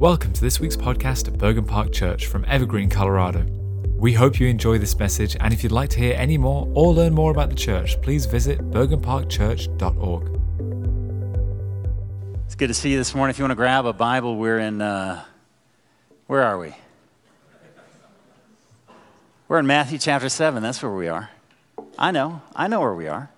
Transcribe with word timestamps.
Welcome 0.00 0.32
to 0.34 0.40
this 0.40 0.60
week's 0.60 0.76
podcast 0.76 1.26
at 1.26 1.36
Bergen 1.38 1.64
Park 1.64 1.90
Church 1.92 2.26
from 2.26 2.44
Evergreen, 2.44 2.88
Colorado. 2.88 3.44
We 3.96 4.12
hope 4.12 4.38
you 4.38 4.46
enjoy 4.46 4.78
this 4.78 4.96
message, 4.96 5.36
and 5.40 5.52
if 5.52 5.64
you'd 5.64 5.72
like 5.72 5.90
to 5.90 5.98
hear 5.98 6.14
any 6.16 6.38
more 6.38 6.68
or 6.72 6.94
learn 6.94 7.12
more 7.12 7.32
about 7.32 7.48
the 7.48 7.56
church, 7.56 8.00
please 8.00 8.24
visit 8.24 8.60
bergenparkchurch.org. 8.70 10.40
It's 12.46 12.54
good 12.54 12.68
to 12.68 12.74
see 12.74 12.92
you 12.92 12.96
this 12.96 13.12
morning. 13.12 13.30
If 13.32 13.40
you 13.40 13.42
want 13.42 13.50
to 13.50 13.56
grab 13.56 13.86
a 13.86 13.92
Bible, 13.92 14.36
we're 14.36 14.60
in, 14.60 14.80
uh, 14.80 15.24
where 16.28 16.44
are 16.44 16.60
we? 16.60 16.76
We're 19.48 19.58
in 19.58 19.66
Matthew 19.66 19.98
chapter 19.98 20.28
7. 20.28 20.62
That's 20.62 20.80
where 20.80 20.92
we 20.92 21.08
are. 21.08 21.30
I 21.98 22.12
know. 22.12 22.42
I 22.54 22.68
know 22.68 22.78
where 22.78 22.94
we 22.94 23.08
are. 23.08 23.30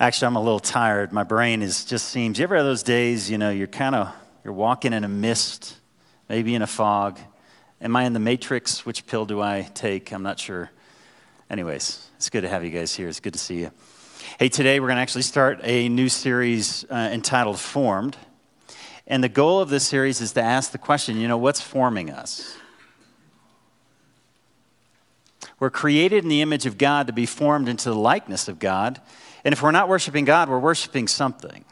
Actually, 0.00 0.26
I'm 0.26 0.36
a 0.36 0.42
little 0.42 0.58
tired. 0.58 1.12
My 1.12 1.22
brain 1.22 1.62
is 1.62 1.84
just 1.84 2.08
seems. 2.08 2.40
You 2.40 2.42
ever 2.42 2.56
have 2.56 2.64
those 2.64 2.82
days, 2.82 3.30
you 3.30 3.38
know, 3.38 3.50
you're 3.50 3.68
kind 3.68 3.94
of 3.94 4.12
you're 4.42 4.52
walking 4.52 4.92
in 4.92 5.04
a 5.04 5.08
mist, 5.08 5.76
maybe 6.28 6.56
in 6.56 6.62
a 6.62 6.66
fog. 6.66 7.20
Am 7.80 7.94
I 7.94 8.02
in 8.02 8.12
the 8.12 8.18
matrix? 8.18 8.84
Which 8.84 9.06
pill 9.06 9.24
do 9.24 9.40
I 9.40 9.70
take? 9.74 10.12
I'm 10.12 10.24
not 10.24 10.40
sure. 10.40 10.72
Anyways, 11.48 12.08
it's 12.16 12.28
good 12.28 12.40
to 12.40 12.48
have 12.48 12.64
you 12.64 12.70
guys 12.70 12.92
here. 12.92 13.08
It's 13.08 13.20
good 13.20 13.34
to 13.34 13.38
see 13.38 13.60
you. 13.60 13.70
Hey, 14.36 14.48
today 14.48 14.80
we're 14.80 14.88
going 14.88 14.96
to 14.96 15.02
actually 15.02 15.22
start 15.22 15.60
a 15.62 15.88
new 15.88 16.08
series 16.08 16.84
uh, 16.90 17.10
entitled 17.12 17.60
Formed. 17.60 18.16
And 19.06 19.22
the 19.22 19.28
goal 19.28 19.60
of 19.60 19.68
this 19.68 19.86
series 19.86 20.20
is 20.20 20.32
to 20.32 20.42
ask 20.42 20.72
the 20.72 20.78
question, 20.78 21.18
you 21.18 21.28
know, 21.28 21.38
what's 21.38 21.60
forming 21.60 22.10
us? 22.10 22.56
We're 25.60 25.70
created 25.70 26.24
in 26.24 26.30
the 26.30 26.42
image 26.42 26.66
of 26.66 26.78
God 26.78 27.06
to 27.06 27.12
be 27.12 27.26
formed 27.26 27.68
into 27.68 27.90
the 27.90 27.96
likeness 27.96 28.48
of 28.48 28.58
God. 28.58 29.00
And 29.44 29.52
if 29.52 29.62
we're 29.62 29.70
not 29.70 29.88
worshiping 29.88 30.24
God, 30.24 30.48
we're 30.48 30.58
worshiping 30.58 31.06
something. 31.06 31.64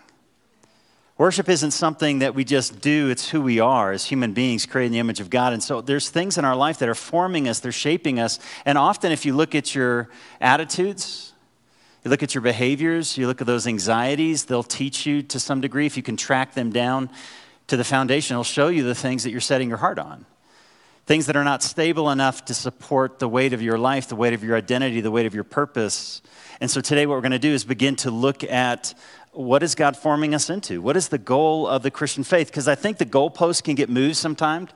Worship 1.19 1.49
isn't 1.49 1.71
something 1.71 2.19
that 2.21 2.35
we 2.35 2.45
just 2.45 2.81
do, 2.81 3.09
it's 3.09 3.29
who 3.29 3.43
we 3.43 3.61
are 3.61 3.93
as 3.93 4.07
human 4.07 4.33
beings 4.33 4.67
created 4.67 4.87
in 4.87 4.93
the 4.93 4.98
image 4.98 5.21
of 5.21 5.31
God. 5.31 5.53
And 5.53 5.62
so 5.62 5.81
there's 5.81 6.11
things 6.11 6.37
in 6.37 6.45
our 6.45 6.56
life 6.56 6.78
that 6.78 6.89
are 6.89 6.95
forming 6.95 7.48
us, 7.48 7.61
they're 7.61 7.70
shaping 7.70 8.19
us. 8.19 8.39
And 8.65 8.77
often, 8.77 9.12
if 9.12 9.25
you 9.25 9.34
look 9.34 9.55
at 9.55 9.75
your 9.75 10.09
attitudes, 10.41 11.33
you 12.05 12.11
look 12.11 12.23
at 12.23 12.34
your 12.34 12.43
behaviors, 12.43 13.17
you 13.17 13.27
look 13.27 13.41
at 13.41 13.47
those 13.47 13.67
anxieties, 13.67 14.47
they'll 14.47 14.65
teach 14.65 15.06
you 15.06 15.23
to 15.23 15.39
some 15.39 15.61
degree. 15.61 15.87
If 15.87 15.97
you 15.97 16.03
can 16.03 16.17
track 16.17 16.55
them 16.55 16.70
down 16.70 17.11
to 17.69 17.77
the 17.77 17.84
foundation, 17.84 18.34
it'll 18.34 18.43
show 18.43 18.69
you 18.69 18.83
the 18.83 18.95
things 18.95 19.23
that 19.23 19.31
you're 19.31 19.41
setting 19.41 19.69
your 19.69 19.78
heart 19.78 19.98
on. 19.98 20.27
Things 21.05 21.27
that 21.27 21.36
are 21.36 21.45
not 21.45 21.62
stable 21.62 22.11
enough 22.11 22.45
to 22.47 22.55
support 22.55 23.19
the 23.19 23.28
weight 23.28 23.53
of 23.53 23.61
your 23.61 23.77
life, 23.77 24.08
the 24.08 24.17
weight 24.17 24.33
of 24.33 24.45
your 24.45 24.56
identity, 24.56 25.00
the 25.00 25.11
weight 25.11 25.27
of 25.27 25.34
your 25.34 25.44
purpose 25.44 26.22
and 26.62 26.70
so 26.70 26.81
today, 26.81 27.06
what 27.06 27.17
we're 27.17 27.22
going 27.22 27.33
to 27.33 27.41
do 27.41 27.53
is 27.53 27.64
begin 27.64 27.97
to 27.97 28.12
look 28.12 28.44
at 28.44 28.94
what 29.33 29.64
is 29.64 29.75
God 29.75 29.97
forming 29.97 30.33
us 30.33 30.48
into? 30.48 30.81
What 30.81 30.97
is 30.97 31.09
the 31.09 31.19
goal 31.19 31.67
of 31.67 31.83
the 31.83 31.91
Christian 31.91 32.22
faith? 32.22 32.47
Because 32.47 32.69
I 32.69 32.77
think 32.77 32.98
the 32.98 33.05
goalposts 33.05 33.64
can 33.64 33.75
get 33.75 33.91
moved 33.91 34.14
sometimes. 34.14 34.70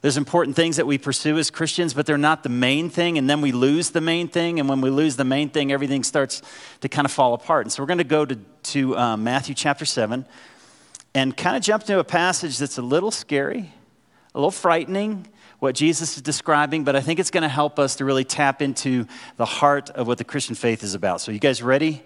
There's 0.00 0.16
important 0.16 0.56
things 0.56 0.76
that 0.76 0.86
we 0.86 0.96
pursue 0.96 1.36
as 1.36 1.50
Christians, 1.50 1.92
but 1.92 2.06
they're 2.06 2.16
not 2.16 2.44
the 2.44 2.48
main 2.48 2.88
thing. 2.88 3.18
And 3.18 3.28
then 3.28 3.42
we 3.42 3.52
lose 3.52 3.90
the 3.90 4.00
main 4.00 4.28
thing. 4.28 4.58
And 4.58 4.70
when 4.70 4.80
we 4.80 4.88
lose 4.88 5.16
the 5.16 5.24
main 5.24 5.50
thing, 5.50 5.70
everything 5.70 6.02
starts 6.02 6.40
to 6.80 6.88
kind 6.88 7.04
of 7.04 7.12
fall 7.12 7.34
apart. 7.34 7.66
And 7.66 7.72
so 7.72 7.82
we're 7.82 7.88
going 7.88 7.98
to 7.98 8.04
go 8.04 8.24
to, 8.24 8.36
to 8.36 8.96
uh, 8.96 9.16
Matthew 9.18 9.54
chapter 9.54 9.84
7 9.84 10.24
and 11.14 11.36
kind 11.36 11.58
of 11.58 11.62
jump 11.62 11.82
into 11.82 11.98
a 11.98 12.04
passage 12.04 12.56
that's 12.56 12.78
a 12.78 12.82
little 12.82 13.10
scary, 13.10 13.70
a 14.34 14.38
little 14.38 14.50
frightening, 14.50 15.26
what 15.58 15.74
Jesus 15.74 16.16
is 16.16 16.22
describing, 16.22 16.84
but 16.84 16.94
I 16.94 17.00
think 17.00 17.18
it's 17.18 17.30
going 17.30 17.42
to 17.42 17.48
help 17.48 17.78
us 17.78 17.96
to 17.96 18.04
really 18.04 18.24
tap 18.24 18.62
into 18.62 19.06
the 19.36 19.44
heart 19.44 19.90
of 19.90 20.06
what 20.06 20.18
the 20.18 20.24
Christian 20.24 20.54
faith 20.54 20.82
is 20.82 20.94
about. 20.94 21.20
So, 21.20 21.32
you 21.32 21.38
guys 21.38 21.62
ready? 21.62 22.02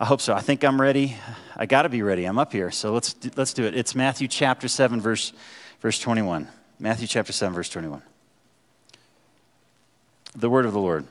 I 0.00 0.06
hope 0.06 0.22
so. 0.22 0.32
I 0.32 0.40
think 0.40 0.64
I'm 0.64 0.80
ready. 0.80 1.18
I 1.54 1.66
got 1.66 1.82
to 1.82 1.90
be 1.90 2.00
ready. 2.00 2.24
I'm 2.24 2.38
up 2.38 2.52
here. 2.52 2.70
So 2.70 2.94
let's 2.94 3.12
do, 3.12 3.28
let's 3.36 3.52
do 3.52 3.64
it. 3.64 3.76
It's 3.76 3.94
Matthew 3.94 4.28
chapter 4.28 4.66
7 4.66 4.98
verse 4.98 5.34
verse 5.80 5.98
21. 5.98 6.48
Matthew 6.78 7.06
chapter 7.06 7.34
7 7.34 7.54
verse 7.54 7.68
21. 7.68 8.00
The 10.34 10.48
word 10.48 10.64
of 10.64 10.72
the 10.72 10.80
Lord. 10.80 11.06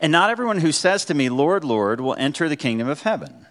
And 0.00 0.10
not 0.10 0.30
everyone 0.30 0.58
who 0.58 0.72
says 0.72 1.04
to 1.04 1.14
me, 1.14 1.28
Lord, 1.28 1.62
Lord, 1.62 2.00
will 2.00 2.16
enter 2.16 2.48
the 2.48 2.56
kingdom 2.56 2.88
of 2.88 3.02
heaven, 3.02 3.46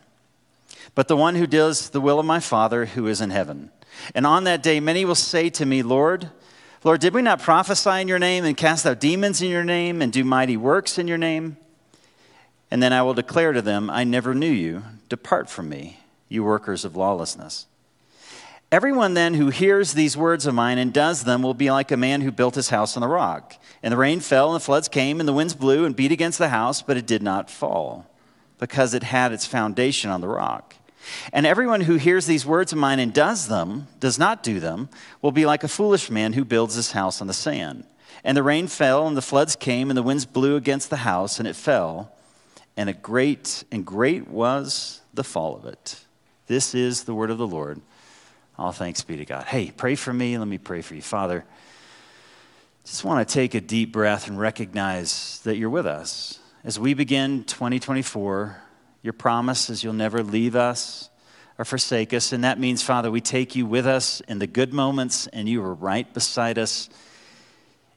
but 0.95 1.07
the 1.07 1.15
one 1.15 1.35
who 1.35 1.47
does 1.47 1.91
the 1.91 2.01
will 2.01 2.19
of 2.19 2.25
my 2.25 2.41
Father 2.41 2.87
who 2.87 3.07
is 3.07 3.21
in 3.21 3.29
heaven. 3.29 3.71
And 4.13 4.25
on 4.25 4.43
that 4.43 4.61
day 4.61 4.81
many 4.81 5.05
will 5.05 5.15
say 5.15 5.49
to 5.51 5.65
me, 5.65 5.81
Lord, 5.81 6.29
Lord, 6.85 7.01
did 7.01 7.15
we 7.15 7.23
not 7.23 7.41
prophesy 7.41 8.01
in 8.01 8.07
your 8.07 8.19
name 8.19 8.45
and 8.45 8.55
cast 8.55 8.85
out 8.85 8.99
demons 8.99 9.41
in 9.41 9.49
your 9.49 9.63
name 9.63 10.03
and 10.03 10.13
do 10.13 10.23
mighty 10.23 10.55
works 10.55 10.99
in 10.99 11.07
your 11.07 11.17
name? 11.17 11.57
And 12.69 12.81
then 12.81 12.93
I 12.93 13.01
will 13.01 13.15
declare 13.15 13.53
to 13.53 13.61
them, 13.63 13.89
I 13.89 14.03
never 14.03 14.35
knew 14.35 14.51
you. 14.51 14.83
Depart 15.09 15.49
from 15.49 15.67
me, 15.67 15.99
you 16.29 16.43
workers 16.43 16.85
of 16.85 16.95
lawlessness. 16.95 17.65
Everyone 18.71 19.15
then 19.15 19.33
who 19.33 19.49
hears 19.49 19.93
these 19.93 20.15
words 20.15 20.45
of 20.45 20.53
mine 20.53 20.77
and 20.77 20.93
does 20.93 21.23
them 21.23 21.41
will 21.41 21.55
be 21.55 21.71
like 21.71 21.91
a 21.91 21.97
man 21.97 22.21
who 22.21 22.31
built 22.31 22.53
his 22.53 22.69
house 22.69 22.95
on 22.95 23.01
the 23.01 23.07
rock. 23.07 23.55
And 23.81 23.91
the 23.91 23.97
rain 23.97 24.19
fell, 24.19 24.53
and 24.53 24.61
the 24.61 24.63
floods 24.63 24.87
came, 24.87 25.19
and 25.19 25.27
the 25.27 25.33
winds 25.33 25.55
blew 25.55 25.85
and 25.85 25.95
beat 25.95 26.11
against 26.11 26.37
the 26.37 26.49
house, 26.49 26.83
but 26.83 26.97
it 26.97 27.07
did 27.07 27.23
not 27.23 27.49
fall, 27.49 28.05
because 28.59 28.93
it 28.93 29.01
had 29.01 29.31
its 29.31 29.47
foundation 29.47 30.11
on 30.11 30.21
the 30.21 30.27
rock. 30.27 30.75
And 31.31 31.45
everyone 31.45 31.81
who 31.81 31.95
hears 31.95 32.25
these 32.25 32.45
words 32.45 32.71
of 32.71 32.77
mine 32.77 32.99
and 32.99 33.13
does 33.13 33.47
them, 33.47 33.87
does 33.99 34.17
not 34.17 34.43
do 34.43 34.59
them, 34.59 34.89
will 35.21 35.31
be 35.31 35.45
like 35.45 35.63
a 35.63 35.67
foolish 35.67 36.09
man 36.09 36.33
who 36.33 36.45
builds 36.45 36.75
his 36.75 36.91
house 36.91 37.21
on 37.21 37.27
the 37.27 37.33
sand. 37.33 37.85
And 38.23 38.35
the 38.35 38.43
rain 38.43 38.67
fell, 38.67 39.07
and 39.07 39.15
the 39.15 39.21
floods 39.21 39.55
came, 39.55 39.89
and 39.89 39.97
the 39.97 40.03
winds 40.03 40.25
blew 40.25 40.55
against 40.55 40.89
the 40.89 40.97
house, 40.97 41.39
and 41.39 41.47
it 41.47 41.55
fell. 41.55 42.11
And 42.75 42.89
a 42.89 42.93
great 42.93 43.63
and 43.71 43.85
great 43.85 44.27
was 44.27 45.01
the 45.13 45.23
fall 45.23 45.55
of 45.55 45.65
it. 45.65 46.03
This 46.47 46.75
is 46.75 47.03
the 47.03 47.13
word 47.13 47.29
of 47.31 47.37
the 47.37 47.47
Lord. 47.47 47.81
All 48.57 48.71
thanks 48.71 49.03
be 49.03 49.17
to 49.17 49.25
God. 49.25 49.45
Hey, 49.45 49.71
pray 49.75 49.95
for 49.95 50.13
me. 50.13 50.37
Let 50.37 50.47
me 50.47 50.57
pray 50.57 50.81
for 50.81 50.95
you. 50.95 51.01
Father, 51.01 51.45
just 52.85 53.03
want 53.03 53.27
to 53.27 53.33
take 53.33 53.53
a 53.53 53.61
deep 53.61 53.91
breath 53.91 54.27
and 54.27 54.39
recognize 54.39 55.39
that 55.43 55.57
you're 55.57 55.69
with 55.69 55.87
us. 55.87 56.39
As 56.63 56.79
we 56.79 56.93
begin 56.93 57.43
2024, 57.43 58.61
your 59.05 59.13
promise 59.13 59.69
is 59.69 59.83
you'll 59.83 59.93
never 59.93 60.23
leave 60.23 60.55
us 60.55 61.11
or 61.59 61.63
forsake 61.63 62.11
us. 62.11 62.31
And 62.31 62.43
that 62.43 62.59
means, 62.59 62.81
Father, 62.81 63.11
we 63.11 63.21
take 63.21 63.55
you 63.55 63.67
with 63.67 63.85
us 63.85 64.19
in 64.21 64.39
the 64.39 64.47
good 64.47 64.73
moments, 64.73 65.27
and 65.27 65.47
you 65.47 65.63
are 65.63 65.75
right 65.75 66.11
beside 66.11 66.57
us. 66.57 66.89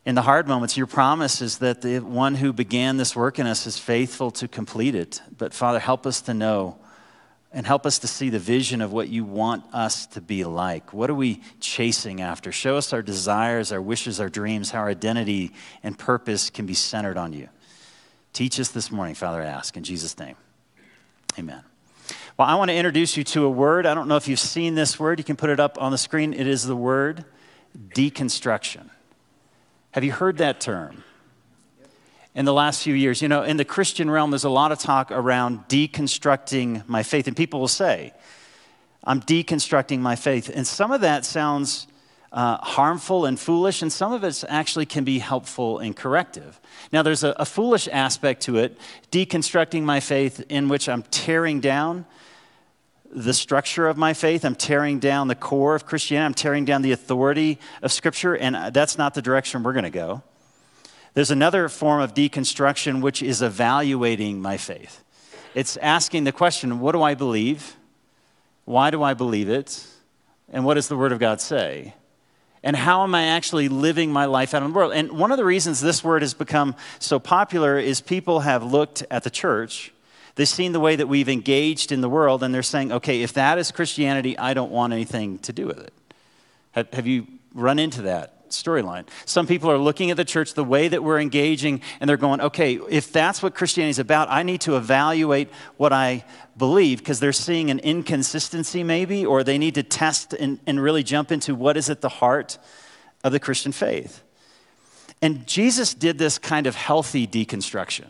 In 0.05 0.15
the 0.15 0.21
hard 0.21 0.47
moments, 0.47 0.77
your 0.77 0.87
promise 0.87 1.41
is 1.41 1.59
that 1.59 1.81
the 1.81 2.01
one 2.01 2.35
who 2.35 2.53
began 2.53 2.99
this 2.99 3.17
work 3.17 3.39
in 3.39 3.47
us 3.47 3.67
is 3.67 3.79
faithful 3.79 4.31
to 4.33 4.49
complete 4.49 4.95
it. 4.95 5.23
But, 5.37 5.55
Father, 5.55 5.79
help 5.79 6.07
us 6.07 6.21
to 6.23 6.35
know 6.35 6.79
and 7.53 7.67
help 7.67 7.87
us 7.87 7.99
to 8.01 8.07
see 8.07 8.29
the 8.29 8.39
vision 8.39 8.83
of 8.83 8.93
what 8.93 9.09
you 9.09 9.25
want 9.25 9.65
us 9.73 10.05
to 10.09 10.21
be 10.21 10.45
like. 10.45 10.93
What 10.93 11.09
are 11.09 11.15
we 11.15 11.41
chasing 11.59 12.21
after? 12.21 12.53
Show 12.53 12.77
us 12.77 12.93
our 12.93 13.01
desires, 13.01 13.73
our 13.73 13.81
wishes, 13.81 14.21
our 14.21 14.29
dreams, 14.29 14.73
how 14.73 14.81
our 14.81 14.91
identity 14.91 15.55
and 15.83 15.99
purpose 15.99 16.51
can 16.51 16.67
be 16.67 16.75
centered 16.75 17.17
on 17.17 17.33
you. 17.33 17.49
Teach 18.35 18.61
us 18.61 18.69
this 18.69 18.91
morning, 18.91 19.15
Father, 19.15 19.41
I 19.41 19.47
ask, 19.47 19.75
in 19.75 19.85
Jesus' 19.85 20.19
name. 20.19 20.37
Amen. 21.39 21.63
Well, 22.37 22.49
I 22.49 22.57
want 22.57 22.71
to 22.71 22.75
introduce 22.75 23.17
you 23.17 23.25
to 23.25 23.45
a 23.45 23.51
word. 23.51 23.87
I 23.87 23.95
don't 23.95 24.09
know 24.09 24.17
if 24.17 24.27
you've 24.27 24.41
seen 24.41 24.75
this 24.75 24.99
word. 24.99 25.19
You 25.19 25.25
can 25.25 25.37
put 25.37 25.51
it 25.51 25.61
up 25.61 25.81
on 25.81 25.93
the 25.93 25.99
screen. 25.99 26.33
It 26.33 26.47
is 26.47 26.65
the 26.65 26.77
word 26.77 27.25
deconstruction. 27.91 28.91
Have 29.93 30.05
you 30.05 30.13
heard 30.13 30.39
that 30.39 30.61
term? 30.61 31.05
In 32.35 32.45
the 32.45 32.53
last 32.53 32.83
few 32.83 32.95
years, 32.95 33.23
you 33.23 33.29
know, 33.29 33.43
in 33.43 33.57
the 33.57 33.65
Christian 33.65 34.11
realm, 34.11 34.31
there's 34.31 34.45
a 34.45 34.51
lot 34.51 34.71
of 34.73 34.79
talk 34.79 35.11
around 35.11 35.61
deconstructing 35.69 36.89
my 36.89 37.03
faith. 37.03 37.27
And 37.27 37.37
people 37.37 37.61
will 37.61 37.69
say, 37.69 38.13
I'm 39.05 39.21
deconstructing 39.21 40.01
my 40.01 40.17
faith. 40.17 40.51
And 40.53 40.67
some 40.67 40.93
of 40.93 41.01
that 41.01 41.25
sounds 41.25 41.87
uh, 42.33 42.59
harmful 42.59 43.25
and 43.25 43.39
foolish, 43.39 43.83
and 43.83 43.93
some 43.93 44.13
of 44.13 44.23
it 44.23 44.45
actually 44.49 44.87
can 44.87 45.05
be 45.05 45.19
helpful 45.19 45.79
and 45.79 45.97
corrective. 45.97 46.61
Now, 46.93 47.03
there's 47.03 47.25
a, 47.25 47.31
a 47.39 47.45
foolish 47.45 47.89
aspect 47.91 48.43
to 48.43 48.59
it, 48.59 48.79
deconstructing 49.11 49.83
my 49.83 50.01
faith, 50.01 50.45
in 50.49 50.69
which 50.69 50.89
I'm 50.89 51.03
tearing 51.05 51.61
down 51.61 52.05
the 53.11 53.33
structure 53.33 53.87
of 53.89 53.97
my 53.97 54.13
faith. 54.13 54.45
I'm 54.45 54.55
tearing 54.55 54.99
down 54.99 55.29
the 55.29 55.35
core 55.35 55.75
of 55.75 55.87
Christianity. 55.87 56.27
I'm 56.27 56.35
tearing 56.35 56.65
down 56.65 56.83
the 56.83 56.93
authority 56.93 57.59
of 57.83 57.93
Scripture, 57.93 58.37
and 58.37 58.75
that's 58.75 58.99
not 58.99 59.15
the 59.15 59.23
direction 59.23 59.63
we're 59.63 59.73
going 59.73 59.85
to 59.85 59.91
go. 59.91 60.23
There's 61.15 61.31
another 61.31 61.69
form 61.69 62.01
of 62.03 62.15
deconstruction, 62.15 63.01
which 63.01 63.23
is 63.23 63.43
evaluating 63.43 64.41
my 64.41 64.57
faith. 64.57 65.03
It's 65.55 65.77
asking 65.79 66.25
the 66.25 66.33
question 66.33 66.81
what 66.81 66.93
do 66.93 67.03
I 67.03 67.15
believe? 67.15 67.77
Why 68.67 68.91
do 68.91 69.03
I 69.03 69.15
believe 69.15 69.49
it? 69.49 69.87
And 70.51 70.65
what 70.65 70.75
does 70.75 70.89
the 70.89 70.97
Word 70.97 71.13
of 71.13 71.19
God 71.19 71.41
say? 71.41 71.95
And 72.69 72.77
how 72.77 73.03
am 73.03 73.15
I 73.15 73.29
actually 73.29 73.71
living 73.71 74.13
my 74.13 74.27
life 74.27 74.53
out 74.53 74.63
in 74.63 74.69
the 74.69 74.77
world? 74.77 74.93
And 74.93 75.13
one 75.13 75.31
of 75.31 75.39
the 75.39 75.45
reasons 75.47 75.81
this 75.81 76.05
word 76.05 76.21
has 76.21 76.35
become 76.35 76.77
so 76.99 77.19
popular 77.19 77.79
is 77.79 78.03
people 78.03 78.41
have 78.41 78.63
looked 78.63 79.03
at 79.11 79.25
the 79.25 79.31
church, 79.31 79.91
they've 80.35 80.47
seen 80.47 80.73
the 80.73 80.79
way 80.79 80.95
that 80.95 81.07
we've 81.07 81.31
engaged 81.31 81.93
in 81.93 82.03
the 82.03 82.11
world, 82.11 82.43
and 82.43 82.55
they're 82.55 82.63
saying, 82.63 82.93
okay, 82.93 83.23
if 83.23 83.33
that 83.33 83.57
is 83.57 83.73
Christianity, 83.73 84.37
I 84.37 84.53
don't 84.53 84.71
want 84.71 84.93
anything 84.93 85.39
to 85.39 85.53
do 85.55 85.67
with 85.67 85.79
it. 85.79 85.95
Have, 86.73 86.93
have 86.93 87.07
you 87.07 87.27
run 87.55 87.79
into 87.79 88.03
that 88.03 88.38
storyline. 88.51 89.07
Some 89.25 89.47
people 89.47 89.71
are 89.71 89.79
looking 89.79 90.11
at 90.11 90.17
the 90.17 90.25
church, 90.25 90.55
the 90.55 90.65
way 90.65 90.89
that 90.89 91.03
we're 91.03 91.21
engaging, 91.21 91.81
and 92.01 92.09
they're 92.09 92.17
going, 92.17 92.41
okay, 92.41 92.79
if 92.89 93.13
that's 93.13 93.43
what 93.43 93.55
Christianity 93.55 93.91
is 93.91 93.99
about, 93.99 94.29
I 94.31 94.43
need 94.43 94.61
to 94.63 94.77
evaluate 94.77 95.51
what 95.77 95.93
I 95.93 96.25
believe 96.57 96.99
because 96.99 97.21
they're 97.21 97.33
seeing 97.33 97.71
an 97.71 97.79
inconsistency 97.81 98.83
maybe, 98.83 99.25
or 99.25 99.45
they 99.45 99.59
need 99.59 99.75
to 99.77 99.83
test 99.83 100.33
and, 100.35 100.59
and 100.67 100.83
really 100.83 101.03
jump 101.03 101.33
into 101.33 101.55
what 101.55 101.77
is 101.77 101.91
at 101.91 102.01
the 102.01 102.09
heart 102.09 102.59
of 103.25 103.33
the 103.33 103.41
Christian 103.41 103.73
faith. 103.73 104.23
And 105.21 105.47
Jesus 105.47 105.95
did 105.95 106.19
this 106.19 106.39
kind 106.39 106.67
of 106.67 106.75
healthy 106.75 107.27
deconstruction. 107.27 108.07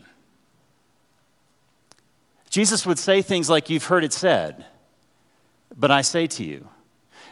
Jesus 2.49 2.85
would 2.85 2.99
say 2.99 3.21
things 3.21 3.49
like, 3.49 3.69
You've 3.69 3.85
heard 3.85 4.03
it 4.03 4.13
said, 4.13 4.65
but 5.75 5.91
I 5.91 6.01
say 6.01 6.27
to 6.27 6.43
you. 6.43 6.67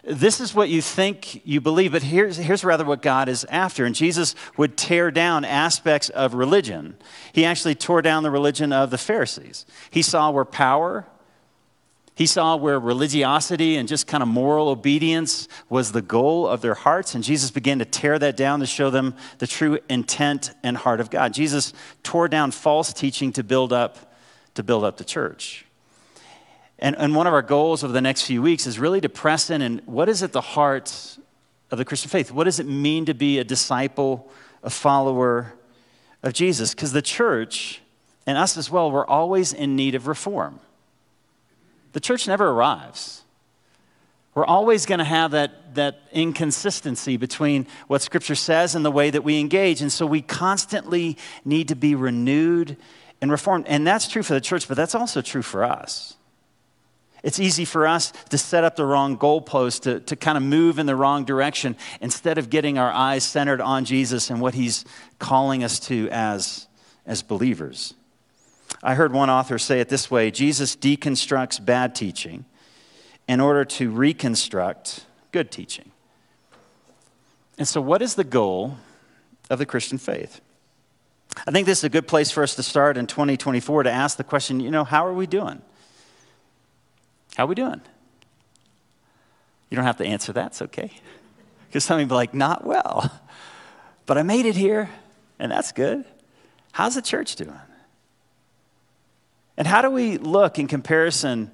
This 0.04 0.40
is 0.40 0.54
what 0.54 0.70
you 0.70 0.82
think 0.82 1.42
you 1.46 1.60
believe, 1.60 1.92
but 1.92 2.04
here's, 2.04 2.38
here's 2.38 2.64
rather 2.64 2.86
what 2.86 3.02
God 3.02 3.28
is 3.28 3.46
after. 3.50 3.86
And 3.86 3.94
Jesus 3.94 4.36
would 4.56 4.78
tear 4.78 5.12
down 5.12 5.44
aspects 5.44 6.10
of 6.10 6.34
religion. 6.34 6.98
He 7.34 7.46
actually 7.46 7.76
tore 7.76 8.02
down 8.02 8.24
the 8.24 8.32
religion 8.32 8.72
of 8.72 8.90
the 8.90 8.98
Pharisees. 8.98 9.66
He 9.90 10.02
saw 10.02 10.32
where 10.32 10.46
power, 10.46 11.06
he 12.18 12.26
saw 12.26 12.56
where 12.56 12.80
religiosity 12.80 13.76
and 13.78 13.88
just 13.88 14.08
kind 14.08 14.24
of 14.24 14.28
moral 14.28 14.70
obedience 14.70 15.48
was 15.70 15.92
the 15.92 16.02
goal 16.02 16.48
of 16.48 16.62
their 16.62 16.74
hearts, 16.74 17.14
and 17.14 17.24
Jesus 17.24 17.52
began 17.52 17.78
to 17.78 17.86
tear 17.86 18.18
that 18.18 18.36
down 18.36 18.60
to 18.62 18.66
show 18.66 18.90
them 18.90 19.14
the 19.38 19.46
true 19.46 19.78
intent 19.88 20.52
and 20.64 20.76
heart 20.78 21.00
of 21.00 21.12
God. 21.12 21.32
Jesus 21.32 21.74
tore 22.02 22.28
down 22.28 22.50
false 22.50 22.92
teaching 22.92 23.32
to 23.34 23.44
build 23.44 23.72
up 23.72 24.16
to 24.56 24.64
build 24.64 24.84
up 24.84 24.98
the 24.98 25.04
church. 25.04 25.67
And, 26.80 26.96
and 26.98 27.16
one 27.16 27.28
of 27.28 27.34
our 27.34 27.42
goals 27.42 27.84
over 27.84 27.94
the 27.94 28.02
next 28.02 28.24
few 28.24 28.42
weeks 28.42 28.68
is 28.68 28.78
really 28.78 29.02
to 29.02 29.10
press 29.10 29.50
in 29.50 29.62
and 29.62 29.82
what 29.86 30.10
is 30.10 30.22
at 30.22 30.32
the 30.32 30.42
heart 30.42 31.18
of 31.72 31.78
the 31.78 31.86
Christian 31.86 32.10
faith? 32.10 32.32
What 32.32 32.46
does 32.46 32.60
it 32.60 32.68
mean 32.68 33.06
to 33.06 33.14
be 33.14 33.40
a 33.40 33.44
disciple, 33.44 34.30
a 34.64 34.70
follower 34.70 35.54
of 36.24 36.34
Jesus? 36.34 36.74
Because 36.74 36.92
the 36.92 37.02
church, 37.02 37.82
and 38.26 38.38
us 38.38 38.58
as 38.58 38.70
well, 38.70 38.92
we're 38.92 39.06
always 39.06 39.54
in 39.54 39.76
need 39.76 39.96
of 39.96 40.08
reform. 40.08 40.60
The 41.94 42.00
church 42.00 42.28
never 42.28 42.48
arrives. 42.50 43.24
We're 44.36 44.46
always 44.46 44.86
going 44.86 45.00
to 45.00 45.06
have 45.06 45.32
that, 45.32 45.74
that 45.76 46.00
inconsistency 46.12 47.18
between 47.18 47.66
what 47.88 48.04
Scripture 48.04 48.36
says 48.36 48.76
and 48.76 48.86
the 48.86 48.92
way 48.92 49.10
that 49.10 49.24
we 49.24 49.40
engage. 49.40 49.82
And 49.82 49.92
so 49.92 50.06
we 50.06 50.22
constantly 50.22 51.18
need 51.44 51.70
to 51.70 51.76
be 51.76 51.96
renewed 51.96 52.78
and 53.20 53.32
reformed. 53.32 53.66
And 53.68 53.86
that's 53.86 54.08
true 54.08 54.22
for 54.22 54.36
the 54.36 54.42
church, 54.42 54.68
but 54.68 54.78
that's 54.78 54.94
also 54.94 55.22
true 55.22 55.42
for 55.42 55.64
us. 55.64 56.18
It's 57.28 57.42
easy 57.42 57.66
for 57.66 57.86
us 57.86 58.14
to 58.30 58.38
set 58.38 58.64
up 58.64 58.78
the 58.78 58.86
wrong 58.86 59.18
goalpost, 59.18 59.82
to, 59.82 60.00
to 60.00 60.16
kind 60.16 60.38
of 60.38 60.46
move 60.46 60.80
in 60.80 60.86
the 60.86 60.96
wrong 60.96 61.26
direction 61.26 61.76
instead 62.00 62.38
of 62.38 62.50
getting 62.50 62.78
our 62.78 62.90
eyes 62.90 63.26
centered 63.26 63.60
on 63.60 63.84
Jesus 63.84 64.30
and 64.30 64.40
what 64.40 64.54
he's 64.54 64.86
calling 65.20 65.62
us 65.62 65.78
to 65.82 66.08
as, 66.10 66.70
as 67.06 67.22
believers. 67.22 67.96
I 68.82 68.96
heard 68.96 69.12
one 69.12 69.30
author 69.30 69.60
say 69.60 69.82
it 69.82 69.90
this 69.90 70.10
way 70.10 70.32
Jesus 70.32 70.78
deconstructs 70.78 71.64
bad 71.66 71.96
teaching 71.96 72.46
in 73.28 73.42
order 73.42 73.66
to 73.66 73.92
reconstruct 73.92 75.06
good 75.34 75.52
teaching. 75.52 75.92
And 77.58 77.68
so, 77.68 77.82
what 77.82 78.02
is 78.02 78.16
the 78.16 78.24
goal 78.24 78.78
of 79.50 79.60
the 79.60 79.66
Christian 79.66 79.98
faith? 79.98 80.40
I 81.46 81.52
think 81.52 81.66
this 81.66 81.80
is 81.80 81.84
a 81.84 81.90
good 81.90 82.08
place 82.08 82.32
for 82.32 82.42
us 82.42 82.56
to 82.56 82.64
start 82.64 82.96
in 82.96 83.06
2024 83.06 83.84
to 83.84 83.92
ask 83.92 84.16
the 84.16 84.24
question 84.24 84.62
you 84.62 84.72
know, 84.72 84.86
how 84.86 85.06
are 85.06 85.14
we 85.14 85.28
doing? 85.28 85.62
How 87.38 87.44
are 87.44 87.48
we 87.48 87.56
doing? 87.56 87.82
You 89.70 89.76
don't 89.76 89.86
have 89.86 89.98
to 89.98 90.06
answer 90.06 90.34
that, 90.34 90.48
it's 90.48 90.62
okay. 90.64 90.92
Because 91.68 91.84
some 91.84 92.00
people 92.00 92.16
be 92.16 92.16
like, 92.16 92.34
not 92.34 92.66
well. 92.66 93.12
But 94.06 94.18
I 94.18 94.24
made 94.24 94.46
it 94.46 94.56
here, 94.56 94.90
and 95.38 95.52
that's 95.52 95.74
good. 95.74 96.06
How's 96.72 96.96
the 96.96 97.02
church 97.02 97.36
doing? 97.36 97.60
And 99.58 99.68
how 99.68 99.82
do 99.82 99.90
we 99.90 100.18
look 100.18 100.60
in 100.60 100.68
comparison 100.68 101.52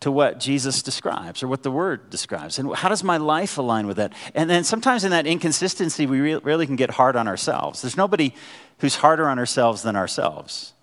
to 0.00 0.12
what 0.12 0.38
Jesus 0.38 0.82
describes 0.82 1.42
or 1.42 1.48
what 1.48 1.62
the 1.62 1.70
Word 1.70 2.10
describes? 2.10 2.58
And 2.58 2.74
how 2.74 2.90
does 2.90 3.02
my 3.02 3.16
life 3.16 3.56
align 3.56 3.86
with 3.86 3.96
that? 3.96 4.12
And 4.34 4.50
then 4.50 4.64
sometimes 4.64 5.02
in 5.02 5.12
that 5.12 5.26
inconsistency, 5.26 6.04
we 6.04 6.34
really 6.34 6.66
can 6.66 6.76
get 6.76 6.90
hard 6.90 7.16
on 7.16 7.26
ourselves. 7.26 7.80
There's 7.80 7.96
nobody 7.96 8.34
who's 8.80 8.96
harder 8.96 9.30
on 9.30 9.38
ourselves 9.38 9.82
than 9.82 9.96
ourselves. 9.96 10.74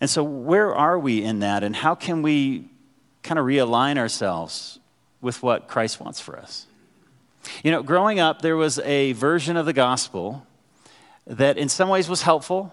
And 0.00 0.10
so, 0.10 0.22
where 0.22 0.74
are 0.74 0.98
we 0.98 1.22
in 1.22 1.40
that, 1.40 1.62
and 1.62 1.74
how 1.74 1.94
can 1.94 2.22
we 2.22 2.68
kind 3.22 3.38
of 3.38 3.46
realign 3.46 3.98
ourselves 3.98 4.78
with 5.20 5.42
what 5.42 5.68
Christ 5.68 6.00
wants 6.00 6.20
for 6.20 6.38
us? 6.38 6.66
You 7.62 7.70
know, 7.70 7.82
growing 7.82 8.20
up, 8.20 8.42
there 8.42 8.56
was 8.56 8.78
a 8.80 9.12
version 9.12 9.56
of 9.56 9.66
the 9.66 9.72
gospel 9.72 10.46
that 11.26 11.58
in 11.58 11.68
some 11.68 11.88
ways 11.88 12.08
was 12.08 12.22
helpful, 12.22 12.72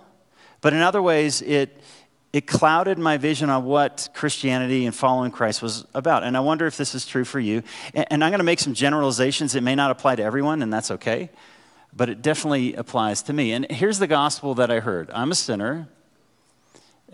but 0.62 0.74
in 0.74 0.82
other 0.82 1.02
ways, 1.02 1.42
it, 1.42 1.82
it 2.32 2.48
clouded 2.48 2.98
my 2.98 3.18
vision 3.18 3.50
on 3.50 3.66
what 3.66 4.10
Christianity 4.14 4.86
and 4.86 4.96
following 4.96 5.32
Christ 5.32 5.62
was 5.62 5.86
about. 5.94 6.24
And 6.24 6.36
I 6.36 6.40
wonder 6.40 6.66
if 6.66 6.78
this 6.78 6.96
is 6.96 7.06
true 7.06 7.26
for 7.26 7.40
you. 7.40 7.64
And, 7.94 8.24
I'm 8.24 8.32
going 8.32 8.40
to 8.40 8.44
make 8.44 8.60
some 8.60 8.74
generalizations. 8.74 9.56
It 9.56 9.62
may 9.62 9.76
not 9.76 9.92
apply 9.92 10.16
to 10.16 10.24
everyone, 10.24 10.62
and 10.62 10.72
that's 10.72 10.92
okay, 10.92 11.30
but 11.96 12.10
it 12.10 12.22
definitely 12.22 12.74
applies 12.76 13.24
to 13.24 13.34
me. 13.34 13.54
And 13.54 13.70
here's 13.70 14.00
the 14.00 14.08
gospel 14.08 14.56
that 14.56 14.72
I 14.72 14.80
heard 14.80 15.10
I'm 15.12 15.32
a 15.32 15.36
sinner. 15.36 15.88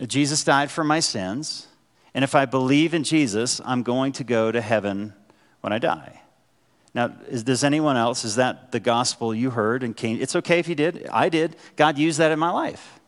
Jesus 0.08 0.44
died 0.44 0.72
for 0.72 0.84
my 0.84 1.00
sins. 1.00 1.68
And 2.14 2.24
if 2.24 2.36
I 2.36 2.46
believe 2.46 2.94
in 2.94 3.04
Jesus, 3.04 3.62
I'm 3.66 3.84
going 3.84 4.14
to 4.14 4.24
go 4.24 4.52
to 4.52 4.62
heaven 4.62 5.14
when 5.62 5.74
I 5.74 5.80
die. 5.80 6.22
Now, 6.94 7.14
is, 7.28 7.44
does 7.44 7.64
anyone 7.64 7.98
else, 7.98 8.26
is 8.26 8.36
that 8.36 8.72
the 8.72 8.80
gospel 8.80 9.34
you 9.34 9.52
heard 9.52 9.84
and 9.84 9.96
came? 9.96 10.20
It's 10.22 10.36
okay 10.36 10.60
if 10.60 10.68
you 10.68 10.76
did. 10.76 11.08
I 11.12 11.30
did. 11.30 11.56
God 11.76 11.98
used 11.98 12.18
that 12.18 12.32
in 12.32 12.40
my 12.40 12.50
life. 12.50 13.00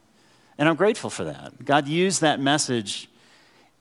And 0.57 0.69
I'm 0.69 0.75
grateful 0.75 1.09
for 1.09 1.23
that. 1.23 1.65
God 1.65 1.87
used 1.87 2.21
that 2.21 2.39
message 2.39 3.09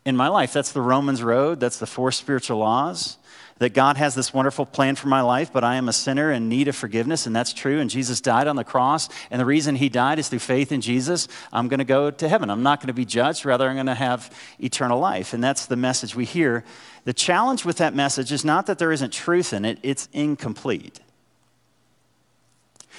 in 0.04 0.16
my 0.16 0.28
life. 0.28 0.52
That's 0.52 0.72
the 0.72 0.80
Romans 0.80 1.22
road, 1.22 1.60
that's 1.60 1.78
the 1.78 1.86
four 1.86 2.10
spiritual 2.12 2.58
laws. 2.58 3.18
That 3.60 3.74
God 3.74 3.96
has 3.98 4.14
this 4.14 4.34
wonderful 4.34 4.66
plan 4.66 4.96
for 4.96 5.08
my 5.08 5.20
life, 5.20 5.52
but 5.52 5.64
I 5.64 5.76
am 5.76 5.88
a 5.88 5.92
sinner 5.92 6.32
in 6.32 6.48
need 6.48 6.66
of 6.66 6.74
forgiveness, 6.74 7.26
and 7.26 7.36
that's 7.36 7.52
true. 7.52 7.78
And 7.78 7.88
Jesus 7.88 8.20
died 8.20 8.48
on 8.48 8.56
the 8.56 8.64
cross, 8.64 9.08
and 9.30 9.38
the 9.38 9.44
reason 9.44 9.76
He 9.76 9.88
died 9.88 10.18
is 10.18 10.28
through 10.28 10.38
faith 10.38 10.72
in 10.72 10.80
Jesus. 10.80 11.28
I'm 11.52 11.68
going 11.68 11.78
to 11.78 11.84
go 11.84 12.10
to 12.10 12.28
heaven. 12.28 12.50
I'm 12.50 12.62
not 12.62 12.80
going 12.80 12.88
to 12.88 12.94
be 12.94 13.04
judged, 13.04 13.44
rather, 13.44 13.68
I'm 13.68 13.76
going 13.76 13.86
to 13.86 13.94
have 13.94 14.34
eternal 14.58 14.98
life. 14.98 15.32
And 15.34 15.44
that's 15.44 15.66
the 15.66 15.76
message 15.76 16.16
we 16.16 16.24
hear. 16.24 16.64
The 17.04 17.12
challenge 17.12 17.64
with 17.64 17.76
that 17.76 17.94
message 17.94 18.32
is 18.32 18.44
not 18.44 18.66
that 18.66 18.78
there 18.78 18.92
isn't 18.92 19.12
truth 19.12 19.52
in 19.52 19.64
it, 19.64 19.78
it's 19.82 20.08
incomplete. 20.12 20.98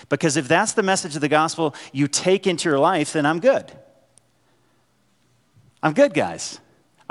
Because 0.10 0.38
if 0.38 0.48
that's 0.48 0.74
the 0.74 0.84
message 0.84 1.16
of 1.16 1.22
the 1.22 1.28
gospel 1.28 1.76
you 1.92 2.08
take 2.08 2.48
into 2.48 2.70
your 2.70 2.80
life, 2.80 3.14
then 3.14 3.26
I'm 3.26 3.40
good. 3.40 3.72
I'm 5.84 5.94
good, 5.94 6.14
guys. 6.14 6.60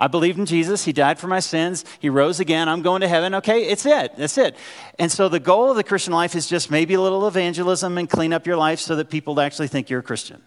I 0.01 0.09
believed 0.09 0.39
in 0.39 0.47
Jesus. 0.47 0.87
He 0.87 0.95
died 0.95 1.19
for 1.19 1.29
my 1.29 1.41
sins. 1.41 1.85
He 2.01 2.09
rose 2.09 2.41
again. 2.41 2.71
I'm 2.71 2.81
going 2.81 3.03
to 3.03 3.09
heaven. 3.09 3.35
Okay, 3.35 3.65
it's 3.65 3.85
it. 3.85 4.17
That's 4.17 4.39
it. 4.39 4.57
And 4.99 5.13
so 5.13 5.29
the 5.29 5.39
goal 5.39 5.71
of 5.71 5.77
the 5.77 5.85
Christian 5.85 6.15
life 6.15 6.35
is 6.35 6.47
just 6.47 6.71
maybe 6.71 6.95
a 6.95 7.01
little 7.01 7.29
evangelism 7.29 7.99
and 7.99 8.09
clean 8.09 8.33
up 8.33 8.47
your 8.47 8.57
life 8.57 8.81
so 8.81 8.97
that 8.97 9.11
people 9.11 9.39
actually 9.39 9.69
think 9.69 9.91
you're 9.91 10.01
a 10.01 10.03
Christian. 10.03 10.43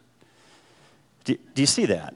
Do, 1.24 1.38
do 1.54 1.62
you 1.62 1.68
see 1.68 1.86
that? 1.86 2.16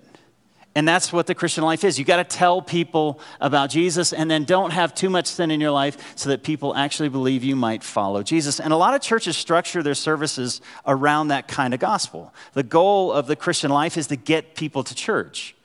And 0.73 0.87
that's 0.87 1.11
what 1.11 1.25
the 1.25 1.33
Christian 1.33 1.63
life 1.63 1.83
is. 1.83 1.97
You 1.97 2.05
got 2.05 2.17
to 2.17 2.37
tell 2.37 2.61
people 2.61 3.19
about 3.39 3.69
Jesus 3.71 4.13
and 4.13 4.29
then 4.29 4.43
don't 4.43 4.71
have 4.71 4.93
too 4.93 5.09
much 5.09 5.27
sin 5.27 5.49
in 5.49 5.59
your 5.59 5.71
life 5.71 6.15
so 6.15 6.29
that 6.29 6.43
people 6.43 6.75
actually 6.75 7.09
believe 7.09 7.43
you 7.43 7.55
might 7.55 7.83
follow 7.83 8.21
Jesus. 8.21 8.59
And 8.59 8.71
a 8.71 8.77
lot 8.77 8.93
of 8.93 9.01
churches 9.01 9.37
structure 9.37 9.81
their 9.81 9.95
services 9.95 10.61
around 10.85 11.29
that 11.29 11.47
kind 11.47 11.73
of 11.73 11.79
gospel. 11.79 12.33
The 12.53 12.63
goal 12.63 13.11
of 13.11 13.25
the 13.25 13.35
Christian 13.35 13.71
life 13.71 13.97
is 13.97 14.07
to 14.07 14.15
get 14.15 14.55
people 14.55 14.83
to 14.83 14.93
church. 14.93 15.55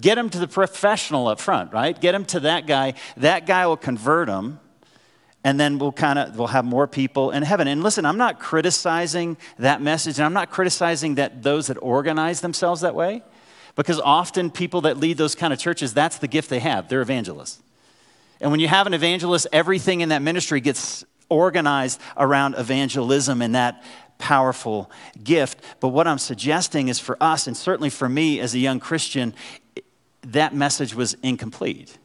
Get 0.00 0.16
them 0.16 0.28
to 0.30 0.38
the 0.38 0.48
professional 0.48 1.28
up 1.28 1.40
front, 1.40 1.72
right? 1.72 1.98
Get 1.98 2.12
them 2.12 2.24
to 2.26 2.40
that 2.40 2.66
guy. 2.66 2.94
That 3.16 3.46
guy 3.46 3.66
will 3.66 3.76
convert 3.76 4.28
them 4.28 4.60
and 5.44 5.60
then 5.60 5.78
we'll 5.78 5.92
kind 5.92 6.18
of 6.18 6.36
we'll 6.36 6.48
have 6.48 6.64
more 6.64 6.88
people 6.88 7.30
in 7.30 7.44
heaven 7.44 7.68
and 7.68 7.80
listen 7.80 8.04
i'm 8.04 8.16
not 8.16 8.40
criticizing 8.40 9.36
that 9.60 9.80
message 9.80 10.18
and 10.18 10.26
i'm 10.26 10.32
not 10.32 10.50
criticizing 10.50 11.14
that 11.14 11.40
those 11.44 11.68
that 11.68 11.76
organize 11.80 12.40
themselves 12.40 12.80
that 12.80 12.96
way 12.96 13.22
because 13.76 14.00
often 14.00 14.50
people 14.50 14.80
that 14.80 14.96
lead 14.96 15.18
those 15.18 15.36
kind 15.36 15.52
of 15.52 15.58
churches, 15.60 15.94
that's 15.94 16.18
the 16.18 16.26
gift 16.26 16.50
they 16.50 16.58
have. 16.58 16.88
They're 16.88 17.02
evangelists. 17.02 17.62
And 18.40 18.50
when 18.50 18.58
you 18.58 18.68
have 18.68 18.86
an 18.86 18.94
evangelist, 18.94 19.46
everything 19.52 20.00
in 20.00 20.08
that 20.08 20.22
ministry 20.22 20.60
gets 20.60 21.04
organized 21.28 22.00
around 22.16 22.54
evangelism 22.58 23.42
and 23.42 23.54
that 23.54 23.84
powerful 24.18 24.90
gift. 25.22 25.62
But 25.78 25.88
what 25.88 26.06
I'm 26.06 26.18
suggesting 26.18 26.88
is 26.88 26.98
for 26.98 27.16
us, 27.22 27.46
and 27.46 27.56
certainly 27.56 27.90
for 27.90 28.08
me 28.08 28.40
as 28.40 28.54
a 28.54 28.58
young 28.58 28.80
Christian, 28.80 29.34
that 30.32 30.54
message 30.54 30.94
was 30.94 31.14
incomplete. 31.22 31.98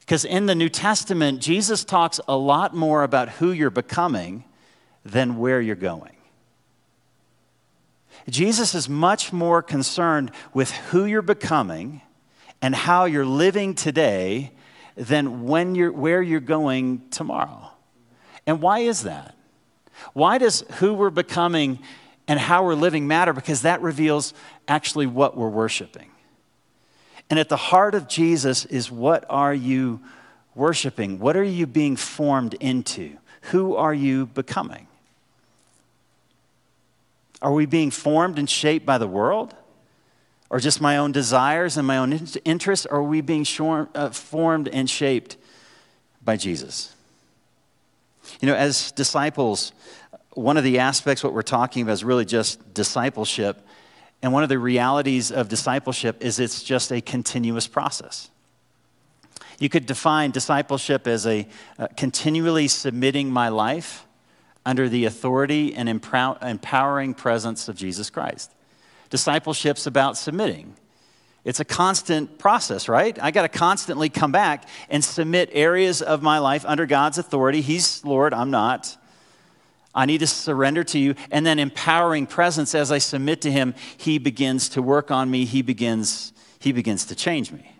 Because 0.00 0.24
in 0.24 0.46
the 0.46 0.54
New 0.54 0.68
Testament, 0.68 1.40
Jesus 1.40 1.84
talks 1.84 2.20
a 2.28 2.36
lot 2.36 2.74
more 2.74 3.02
about 3.02 3.28
who 3.28 3.50
you're 3.50 3.70
becoming 3.70 4.44
than 5.04 5.38
where 5.38 5.60
you're 5.60 5.74
going. 5.74 6.16
Jesus 8.28 8.74
is 8.74 8.88
much 8.88 9.32
more 9.32 9.62
concerned 9.62 10.30
with 10.54 10.70
who 10.70 11.04
you're 11.04 11.22
becoming 11.22 12.02
and 12.62 12.74
how 12.74 13.04
you're 13.04 13.26
living 13.26 13.74
today 13.74 14.52
than 14.96 15.44
when 15.44 15.74
you're, 15.74 15.92
where 15.92 16.22
you're 16.22 16.40
going 16.40 17.02
tomorrow. 17.10 17.70
And 18.46 18.60
why 18.62 18.80
is 18.80 19.02
that? 19.02 19.36
Why 20.12 20.38
does 20.38 20.64
who 20.78 20.94
we're 20.94 21.10
becoming 21.10 21.80
and 22.28 22.38
how 22.38 22.64
we're 22.64 22.74
living 22.74 23.06
matter? 23.06 23.32
Because 23.32 23.62
that 23.62 23.82
reveals 23.82 24.34
actually 24.68 25.06
what 25.06 25.36
we're 25.36 25.48
worshiping. 25.48 26.10
And 27.28 27.38
at 27.38 27.48
the 27.48 27.56
heart 27.56 27.94
of 27.94 28.08
Jesus 28.08 28.64
is 28.64 28.90
what 28.90 29.24
are 29.28 29.54
you 29.54 30.00
worshiping? 30.54 31.18
What 31.18 31.36
are 31.36 31.44
you 31.44 31.66
being 31.66 31.96
formed 31.96 32.54
into? 32.54 33.16
Who 33.50 33.76
are 33.76 33.94
you 33.94 34.26
becoming? 34.26 34.86
Are 37.42 37.52
we 37.52 37.66
being 37.66 37.90
formed 37.90 38.38
and 38.38 38.48
shaped 38.48 38.86
by 38.86 38.98
the 38.98 39.06
world? 39.06 39.54
Or 40.48 40.60
just 40.60 40.80
my 40.80 40.96
own 40.96 41.12
desires 41.12 41.76
and 41.76 41.86
my 41.86 41.98
own 41.98 42.12
interests? 42.44 42.86
Or 42.86 42.98
are 42.98 43.02
we 43.02 43.20
being 43.20 43.44
uh, 43.60 44.10
formed 44.10 44.68
and 44.68 44.88
shaped 44.88 45.36
by 46.24 46.36
Jesus? 46.36 46.94
You 48.40 48.48
know, 48.48 48.54
as 48.54 48.92
disciples, 48.92 49.72
one 50.34 50.56
of 50.56 50.64
the 50.64 50.78
aspects, 50.78 51.22
what 51.22 51.32
we're 51.32 51.42
talking 51.42 51.82
about, 51.82 51.92
is 51.92 52.04
really 52.04 52.24
just 52.24 52.74
discipleship. 52.74 53.66
And 54.22 54.32
one 54.32 54.42
of 54.42 54.48
the 54.48 54.58
realities 54.58 55.30
of 55.30 55.48
discipleship 55.48 56.24
is 56.24 56.40
it's 56.40 56.62
just 56.62 56.90
a 56.90 57.00
continuous 57.00 57.66
process. 57.66 58.30
You 59.58 59.68
could 59.68 59.86
define 59.86 60.30
discipleship 60.30 61.06
as 61.06 61.26
a 61.26 61.46
uh, 61.78 61.88
continually 61.96 62.68
submitting 62.68 63.30
my 63.30 63.48
life 63.48 64.06
under 64.64 64.88
the 64.88 65.04
authority 65.04 65.74
and 65.74 65.88
empowering 65.88 67.14
presence 67.14 67.68
of 67.68 67.76
Jesus 67.76 68.10
Christ. 68.10 68.52
Discipleship's 69.10 69.86
about 69.86 70.16
submitting. 70.16 70.74
It's 71.44 71.60
a 71.60 71.64
constant 71.64 72.38
process, 72.38 72.88
right? 72.88 73.16
I 73.22 73.30
got 73.30 73.42
to 73.42 73.48
constantly 73.48 74.08
come 74.08 74.32
back 74.32 74.68
and 74.90 75.04
submit 75.04 75.48
areas 75.52 76.02
of 76.02 76.20
my 76.20 76.40
life 76.40 76.64
under 76.66 76.86
God's 76.86 77.18
authority. 77.18 77.60
He's 77.60 78.04
Lord, 78.04 78.34
I'm 78.34 78.50
not. 78.50 78.96
I 79.96 80.04
need 80.04 80.18
to 80.18 80.26
surrender 80.26 80.84
to 80.84 80.98
you. 80.98 81.14
And 81.30 81.46
then 81.46 81.58
empowering 81.58 82.26
presence 82.26 82.74
as 82.74 82.92
I 82.92 82.98
submit 82.98 83.40
to 83.40 83.50
him, 83.50 83.74
he 83.96 84.18
begins 84.18 84.68
to 84.70 84.82
work 84.82 85.10
on 85.10 85.30
me. 85.30 85.46
He 85.46 85.62
begins, 85.62 86.34
he 86.58 86.70
begins 86.70 87.06
to 87.06 87.14
change 87.14 87.50
me. 87.50 87.72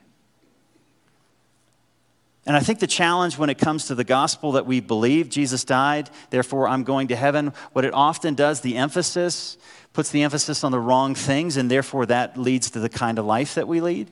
And 2.47 2.57
I 2.57 2.61
think 2.61 2.79
the 2.79 2.87
challenge 2.87 3.37
when 3.37 3.51
it 3.51 3.59
comes 3.59 3.87
to 3.87 3.95
the 3.95 4.05
gospel 4.05 4.53
that 4.53 4.67
we 4.67 4.81
believe 4.81 5.29
Jesus 5.29 5.65
died, 5.65 6.09
therefore 6.31 6.69
I'm 6.69 6.85
going 6.85 7.09
to 7.09 7.17
heaven, 7.17 7.53
what 7.73 7.85
it 7.85 7.93
often 7.93 8.35
does, 8.35 8.61
the 8.61 8.77
emphasis, 8.77 9.59
puts 9.93 10.11
the 10.11 10.23
emphasis 10.23 10.63
on 10.63 10.73
the 10.73 10.79
wrong 10.79 11.15
things, 11.15 11.57
and 11.57 11.71
therefore 11.71 12.07
that 12.07 12.39
leads 12.39 12.71
to 12.71 12.81
the 12.81 12.89
kind 12.89 13.19
of 13.19 13.27
life 13.27 13.57
that 13.57 13.67
we 13.67 13.81
lead. 13.81 14.11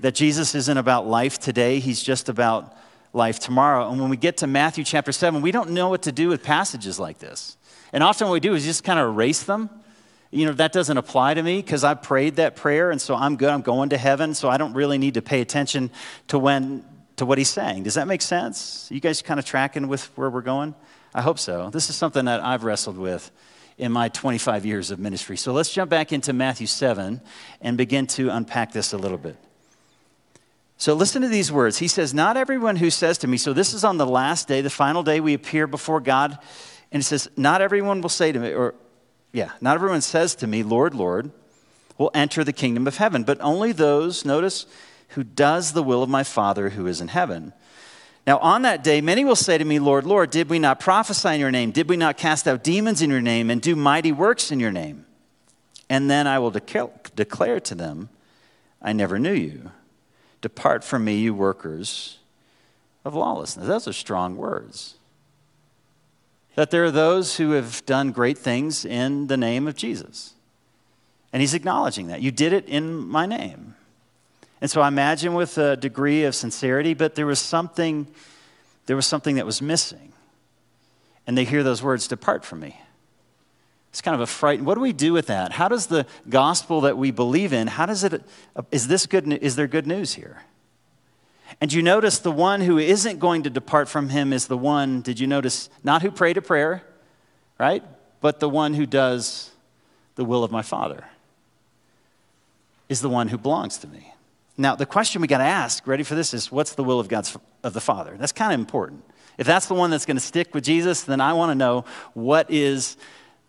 That 0.00 0.14
Jesus 0.14 0.54
isn't 0.54 0.78
about 0.78 1.06
life 1.06 1.38
today, 1.38 1.78
he's 1.78 2.02
just 2.02 2.28
about 2.28 2.74
life 3.18 3.38
tomorrow. 3.38 3.90
And 3.90 4.00
when 4.00 4.08
we 4.08 4.16
get 4.16 4.38
to 4.38 4.46
Matthew 4.46 4.84
chapter 4.84 5.12
7, 5.12 5.42
we 5.42 5.52
don't 5.52 5.70
know 5.70 5.90
what 5.90 6.02
to 6.02 6.12
do 6.12 6.28
with 6.28 6.42
passages 6.42 6.98
like 6.98 7.18
this. 7.18 7.58
And 7.92 8.02
often 8.02 8.28
what 8.28 8.32
we 8.32 8.40
do 8.40 8.54
is 8.54 8.64
just 8.64 8.84
kind 8.84 8.98
of 8.98 9.08
erase 9.08 9.42
them. 9.42 9.68
You 10.30 10.46
know, 10.46 10.52
that 10.52 10.72
doesn't 10.72 10.96
apply 10.96 11.34
to 11.34 11.42
me 11.42 11.60
because 11.60 11.84
I 11.84 11.94
prayed 11.94 12.36
that 12.36 12.56
prayer 12.56 12.90
and 12.90 13.00
so 13.00 13.14
I'm 13.14 13.36
good. 13.36 13.50
I'm 13.50 13.62
going 13.62 13.90
to 13.90 13.98
heaven, 13.98 14.34
so 14.34 14.48
I 14.48 14.56
don't 14.56 14.74
really 14.74 14.98
need 14.98 15.14
to 15.14 15.22
pay 15.22 15.40
attention 15.40 15.90
to 16.28 16.38
when 16.38 16.84
to 17.16 17.26
what 17.26 17.36
he's 17.36 17.48
saying. 17.48 17.82
Does 17.82 17.94
that 17.94 18.06
make 18.06 18.22
sense? 18.22 18.88
You 18.90 19.00
guys 19.00 19.20
kind 19.22 19.40
of 19.40 19.46
tracking 19.46 19.88
with 19.88 20.04
where 20.16 20.30
we're 20.30 20.40
going? 20.40 20.74
I 21.12 21.20
hope 21.20 21.38
so. 21.38 21.70
This 21.70 21.90
is 21.90 21.96
something 21.96 22.26
that 22.26 22.40
I've 22.44 22.62
wrestled 22.62 22.96
with 22.96 23.30
in 23.76 23.90
my 23.90 24.08
25 24.08 24.64
years 24.66 24.90
of 24.90 24.98
ministry. 24.98 25.36
So 25.36 25.52
let's 25.52 25.72
jump 25.72 25.90
back 25.90 26.12
into 26.12 26.32
Matthew 26.32 26.66
7 26.66 27.20
and 27.60 27.76
begin 27.76 28.06
to 28.08 28.28
unpack 28.28 28.72
this 28.72 28.92
a 28.92 28.98
little 28.98 29.18
bit. 29.18 29.36
So 30.78 30.94
listen 30.94 31.22
to 31.22 31.28
these 31.28 31.50
words. 31.50 31.78
He 31.78 31.88
says, 31.88 32.14
Not 32.14 32.36
everyone 32.36 32.76
who 32.76 32.88
says 32.88 33.18
to 33.18 33.26
me, 33.26 33.36
so 33.36 33.52
this 33.52 33.74
is 33.74 33.84
on 33.84 33.98
the 33.98 34.06
last 34.06 34.46
day, 34.46 34.60
the 34.60 34.70
final 34.70 35.02
day 35.02 35.18
we 35.18 35.34
appear 35.34 35.66
before 35.66 36.00
God. 36.00 36.38
And 36.92 37.02
he 37.02 37.04
says, 37.04 37.28
Not 37.36 37.60
everyone 37.60 38.00
will 38.00 38.08
say 38.08 38.30
to 38.30 38.38
me, 38.38 38.54
or 38.54 38.76
yeah, 39.32 39.50
not 39.60 39.74
everyone 39.74 40.00
says 40.00 40.36
to 40.36 40.46
me, 40.46 40.62
Lord, 40.62 40.94
Lord, 40.94 41.32
will 41.98 42.12
enter 42.14 42.44
the 42.44 42.52
kingdom 42.52 42.86
of 42.86 42.96
heaven, 42.96 43.24
but 43.24 43.40
only 43.40 43.72
those, 43.72 44.24
notice, 44.24 44.66
who 45.10 45.24
does 45.24 45.72
the 45.72 45.82
will 45.82 46.02
of 46.02 46.08
my 46.08 46.22
Father 46.22 46.70
who 46.70 46.86
is 46.86 47.00
in 47.00 47.08
heaven. 47.08 47.52
Now, 48.24 48.38
on 48.38 48.62
that 48.62 48.84
day, 48.84 49.00
many 49.00 49.24
will 49.24 49.36
say 49.36 49.58
to 49.58 49.64
me, 49.64 49.80
Lord, 49.80 50.06
Lord, 50.06 50.30
did 50.30 50.48
we 50.48 50.58
not 50.58 50.80
prophesy 50.80 51.30
in 51.30 51.40
your 51.40 51.50
name? 51.50 51.72
Did 51.72 51.88
we 51.88 51.96
not 51.96 52.18
cast 52.18 52.46
out 52.46 52.62
demons 52.62 53.02
in 53.02 53.10
your 53.10 53.22
name 53.22 53.50
and 53.50 53.60
do 53.60 53.74
mighty 53.74 54.12
works 54.12 54.52
in 54.52 54.60
your 54.60 54.70
name? 54.70 55.06
And 55.90 56.10
then 56.10 56.26
I 56.26 56.38
will 56.38 56.50
declare 56.50 57.60
to 57.60 57.74
them, 57.74 58.10
I 58.80 58.92
never 58.92 59.18
knew 59.18 59.32
you. 59.32 59.72
Depart 60.40 60.84
from 60.84 61.04
me, 61.04 61.18
you 61.18 61.34
workers 61.34 62.18
of 63.04 63.14
lawlessness. 63.14 63.66
Those 63.66 63.88
are 63.88 63.92
strong 63.92 64.36
words. 64.36 64.94
That 66.54 66.70
there 66.70 66.84
are 66.84 66.90
those 66.90 67.36
who 67.36 67.52
have 67.52 67.84
done 67.86 68.12
great 68.12 68.38
things 68.38 68.84
in 68.84 69.28
the 69.28 69.36
name 69.36 69.66
of 69.68 69.76
Jesus. 69.76 70.34
And 71.32 71.40
he's 71.40 71.54
acknowledging 71.54 72.08
that. 72.08 72.22
You 72.22 72.30
did 72.30 72.52
it 72.52 72.68
in 72.68 72.94
my 72.94 73.26
name. 73.26 73.74
And 74.60 74.70
so 74.70 74.80
I 74.80 74.88
imagine 74.88 75.34
with 75.34 75.56
a 75.58 75.76
degree 75.76 76.24
of 76.24 76.34
sincerity, 76.34 76.94
but 76.94 77.14
there 77.14 77.26
was 77.26 77.38
something, 77.38 78.08
there 78.86 78.96
was 78.96 79.06
something 79.06 79.36
that 79.36 79.46
was 79.46 79.62
missing. 79.62 80.12
And 81.26 81.36
they 81.36 81.44
hear 81.44 81.62
those 81.62 81.82
words, 81.82 82.08
depart 82.08 82.44
from 82.44 82.60
me. 82.60 82.80
It's 83.90 84.02
kind 84.02 84.14
of 84.14 84.20
a 84.20 84.26
fright. 84.26 84.60
What 84.60 84.74
do 84.74 84.80
we 84.80 84.92
do 84.92 85.12
with 85.12 85.26
that? 85.26 85.52
How 85.52 85.68
does 85.68 85.86
the 85.86 86.06
gospel 86.28 86.82
that 86.82 86.98
we 86.98 87.10
believe 87.10 87.52
in, 87.52 87.66
how 87.68 87.86
does 87.86 88.04
it, 88.04 88.22
is 88.70 88.88
this 88.88 89.06
good, 89.06 89.32
is 89.32 89.56
there 89.56 89.66
good 89.66 89.86
news 89.86 90.14
here? 90.14 90.42
And 91.60 91.72
you 91.72 91.82
notice 91.82 92.18
the 92.18 92.30
one 92.30 92.60
who 92.60 92.78
isn't 92.78 93.18
going 93.18 93.44
to 93.44 93.50
depart 93.50 93.88
from 93.88 94.10
him 94.10 94.32
is 94.32 94.46
the 94.46 94.58
one, 94.58 95.00
did 95.00 95.18
you 95.18 95.26
notice, 95.26 95.70
not 95.82 96.02
who 96.02 96.10
prayed 96.10 96.36
a 96.36 96.42
prayer, 96.42 96.82
right? 97.58 97.82
But 98.20 98.40
the 98.40 98.48
one 98.48 98.74
who 98.74 98.86
does 98.86 99.50
the 100.14 100.24
will 100.24 100.44
of 100.44 100.52
my 100.52 100.62
Father 100.62 101.04
is 102.88 103.00
the 103.00 103.08
one 103.08 103.28
who 103.28 103.38
belongs 103.38 103.78
to 103.78 103.86
me. 103.86 104.12
Now, 104.56 104.74
the 104.74 104.86
question 104.86 105.22
we 105.22 105.28
got 105.28 105.38
to 105.38 105.44
ask, 105.44 105.86
ready 105.86 106.02
for 106.02 106.14
this, 106.14 106.34
is 106.34 106.50
what's 106.50 106.74
the 106.74 106.84
will 106.84 107.00
of 107.00 107.08
God's 107.08 107.36
of 107.62 107.72
the 107.72 107.80
Father? 107.80 108.16
That's 108.18 108.32
kind 108.32 108.52
of 108.52 108.60
important. 108.60 109.04
If 109.36 109.46
that's 109.46 109.66
the 109.66 109.74
one 109.74 109.90
that's 109.90 110.04
going 110.04 110.16
to 110.16 110.22
stick 110.22 110.52
with 110.52 110.64
Jesus, 110.64 111.02
then 111.02 111.20
I 111.20 111.32
want 111.32 111.50
to 111.50 111.54
know 111.54 111.84
what 112.14 112.50
is 112.50 112.96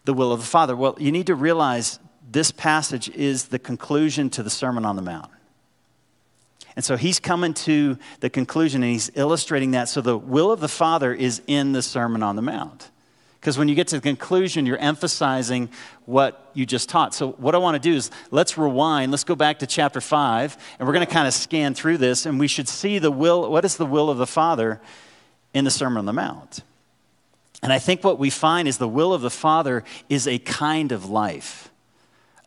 the 0.09 0.13
will 0.15 0.31
of 0.31 0.39
the 0.39 0.45
Father. 0.47 0.75
Well, 0.75 0.95
you 0.97 1.11
need 1.11 1.27
to 1.27 1.35
realize 1.35 1.99
this 2.31 2.49
passage 2.49 3.09
is 3.09 3.49
the 3.49 3.59
conclusion 3.59 4.31
to 4.31 4.41
the 4.41 4.49
Sermon 4.49 4.83
on 4.83 4.95
the 4.95 5.03
Mount. 5.03 5.29
And 6.75 6.83
so 6.83 6.97
he's 6.97 7.19
coming 7.19 7.53
to 7.53 7.95
the 8.19 8.31
conclusion 8.31 8.81
and 8.81 8.91
he's 8.91 9.11
illustrating 9.13 9.69
that. 9.71 9.87
So 9.87 10.01
the 10.01 10.17
will 10.17 10.51
of 10.51 10.61
the 10.61 10.67
Father 10.67 11.13
is 11.13 11.43
in 11.45 11.73
the 11.73 11.83
Sermon 11.83 12.23
on 12.23 12.35
the 12.35 12.41
Mount. 12.41 12.89
Because 13.39 13.59
when 13.59 13.67
you 13.67 13.75
get 13.75 13.89
to 13.89 13.97
the 13.97 14.01
conclusion, 14.01 14.65
you're 14.65 14.79
emphasizing 14.79 15.69
what 16.05 16.49
you 16.55 16.65
just 16.65 16.89
taught. 16.89 17.13
So, 17.13 17.33
what 17.33 17.53
I 17.53 17.59
want 17.59 17.75
to 17.75 17.79
do 17.79 17.95
is 17.95 18.09
let's 18.31 18.57
rewind. 18.57 19.11
Let's 19.11 19.23
go 19.23 19.35
back 19.35 19.59
to 19.59 19.67
chapter 19.67 20.01
5, 20.01 20.57
and 20.79 20.87
we're 20.87 20.93
going 20.93 21.05
to 21.05 21.13
kind 21.13 21.27
of 21.27 21.35
scan 21.35 21.75
through 21.75 21.99
this, 21.99 22.25
and 22.25 22.37
we 22.39 22.47
should 22.47 22.67
see 22.67 22.97
the 22.97 23.11
will 23.11 23.49
what 23.49 23.63
is 23.63 23.77
the 23.77 23.85
will 23.85 24.09
of 24.09 24.17
the 24.17 24.27
Father 24.27 24.81
in 25.53 25.63
the 25.65 25.71
Sermon 25.71 25.99
on 25.99 26.05
the 26.05 26.11
Mount. 26.11 26.63
And 27.61 27.73
I 27.73 27.79
think 27.79 28.03
what 28.03 28.19
we 28.19 28.29
find 28.29 28.67
is 28.67 28.77
the 28.77 28.87
will 28.87 29.13
of 29.13 29.21
the 29.21 29.29
Father 29.29 29.83
is 30.07 30.27
a 30.27 30.39
kind 30.39 30.91
of 30.91 31.09
life, 31.09 31.69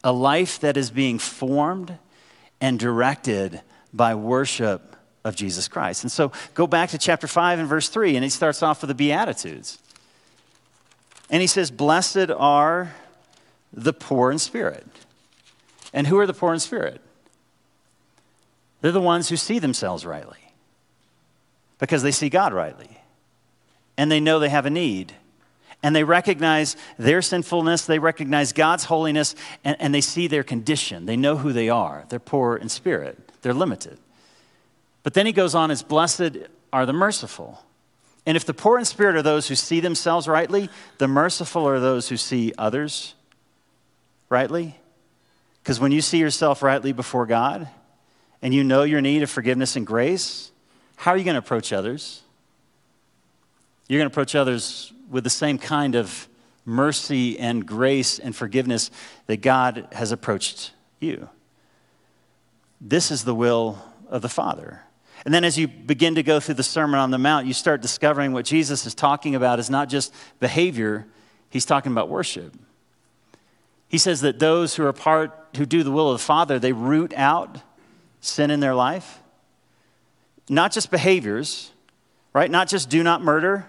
a 0.03 0.13
life 0.13 0.61
that 0.61 0.77
is 0.77 0.91
being 0.91 1.19
formed 1.19 1.99
and 2.61 2.79
directed 2.79 3.61
by 3.93 4.15
worship 4.15 4.97
of 5.25 5.37
Jesus 5.37 5.69
Christ. 5.69 6.03
And 6.03 6.11
so, 6.11 6.33
go 6.55 6.67
back 6.67 6.91
to 6.91 6.99
chapter 6.99 7.27
5 7.27 7.59
and 7.59 7.69
verse 7.69 7.89
3, 7.89 8.17
and 8.17 8.25
he 8.25 8.31
starts 8.31 8.63
off 8.63 8.81
with 8.81 8.89
the 8.89 8.95
Beatitudes. 8.95 9.79
And 11.31 11.41
he 11.41 11.47
says, 11.47 11.71
Blessed 11.71 12.31
are 12.31 12.95
the 13.73 13.93
poor 13.93 14.31
in 14.31 14.39
spirit. 14.39 14.87
And 15.93 16.07
who 16.07 16.19
are 16.19 16.27
the 16.27 16.35
poor 16.35 16.53
in 16.53 16.61
spirit? 16.61 17.01
They're 18.81 18.93
the 18.93 19.01
ones 19.01 19.29
who 19.29 19.37
see 19.37 19.59
themselves 19.59 20.05
rightly 20.05 20.39
because 21.79 22.03
they 22.03 22.11
see 22.11 22.29
God 22.29 22.53
rightly. 22.53 22.99
And 23.97 24.11
they 24.11 24.21
know 24.21 24.39
they 24.39 24.49
have 24.49 24.67
a 24.67 24.71
need. 24.71 25.13
And 25.83 25.97
they 25.97 26.05
recognize 26.05 26.77
their 26.97 27.23
sinfulness, 27.23 27.87
they 27.87 27.99
recognize 27.99 28.53
God's 28.53 28.85
holiness, 28.85 29.35
and, 29.65 29.77
and 29.81 29.95
they 29.95 30.01
see 30.01 30.29
their 30.29 30.45
condition. 30.45 31.07
They 31.07 31.17
know 31.17 31.37
who 31.37 31.53
they 31.53 31.69
are. 31.69 32.05
They're 32.09 32.21
poor 32.21 32.57
in 32.57 32.69
spirit, 32.69 33.19
they're 33.43 33.55
limited. 33.55 33.99
But 35.03 35.15
then 35.15 35.27
he 35.27 35.33
goes 35.33 35.55
on 35.55 35.71
as 35.71 35.83
blessed 35.83 36.39
are 36.73 36.87
the 36.87 36.93
merciful. 36.93 37.65
And 38.25 38.37
if 38.37 38.45
the 38.45 38.55
poor 38.55 38.79
in 38.79 38.85
spirit 38.85 39.17
are 39.17 39.23
those 39.23 39.49
who 39.49 39.57
see 39.57 39.81
themselves 39.81 40.29
rightly, 40.29 40.71
the 40.99 41.09
merciful 41.09 41.67
are 41.67 41.81
those 41.81 42.09
who 42.09 42.17
see 42.17 42.53
others 42.57 43.15
rightly. 44.29 44.79
Because 45.63 45.81
when 45.81 45.93
you 45.93 46.01
see 46.01 46.19
yourself 46.19 46.63
rightly 46.63 46.93
before 46.93 47.27
God 47.27 47.69
and 48.41 48.55
you 48.55 48.63
know 48.63 48.85
your 48.85 49.01
need 49.01 49.23
of 49.23 49.31
forgiveness 49.31 49.77
and 49.77 49.87
grace, 49.87 50.53
how 50.97 51.11
are 51.11 51.17
you 51.17 51.25
going 51.25 51.35
to 51.35 51.41
approach 51.41 51.73
others? 51.73 52.22
You're 53.93 53.99
going 53.99 54.09
to 54.09 54.15
approach 54.15 54.35
others 54.35 54.91
with 55.11 55.23
the 55.23 55.29
same 55.29 55.59
kind 55.59 55.97
of 55.97 56.27
mercy 56.65 57.39
and 57.39 57.67
grace 57.67 58.19
and 58.19 58.35
forgiveness 58.35 58.91
that 59.27 59.43
God 59.43 59.87
has 59.93 60.13
approached 60.13 60.73
you. 60.99 61.29
This 62.81 63.11
is 63.11 63.25
the 63.25 63.35
will 63.35 63.85
of 64.09 64.23
the 64.23 64.31
Father. 64.31 64.81
And 65.27 65.35
then 65.35 65.45
as 65.45 65.59
you 65.59 65.69
begin 65.69 66.15
to 66.15 66.23
go 66.23 66.41
through 66.41 66.55
the 66.55 66.63
Sermon 66.63 66.99
on 67.01 67.11
the 67.11 67.19
Mount, 67.19 67.47
you 67.47 67.53
start 67.53 67.83
discovering 67.83 68.33
what 68.33 68.47
Jesus 68.47 68.87
is 68.87 68.95
talking 68.95 69.35
about 69.35 69.59
is 69.59 69.69
not 69.69 69.91
just 69.91 70.15
behavior, 70.41 71.07
he's 71.51 71.67
talking 71.67 71.93
about 71.93 72.09
worship. 72.09 72.57
He 73.89 73.99
says 73.99 74.23
that 74.23 74.39
those 74.39 74.75
who 74.75 74.87
are 74.87 74.95
part, 74.95 75.49
who 75.59 75.67
do 75.67 75.83
the 75.83 75.91
will 75.91 76.11
of 76.11 76.19
the 76.19 76.25
Father, 76.25 76.59
they 76.59 76.73
root 76.73 77.13
out 77.15 77.59
sin 78.23 78.51
in 78.51 78.61
their 78.61 78.75
life. 78.75 79.19
Not 80.49 80.73
just 80.73 80.91
behaviors, 80.91 81.73
right? 82.33 82.51
Not 82.51 82.69
just 82.69 82.89
do 82.89 83.03
not 83.03 83.21
murder. 83.21 83.69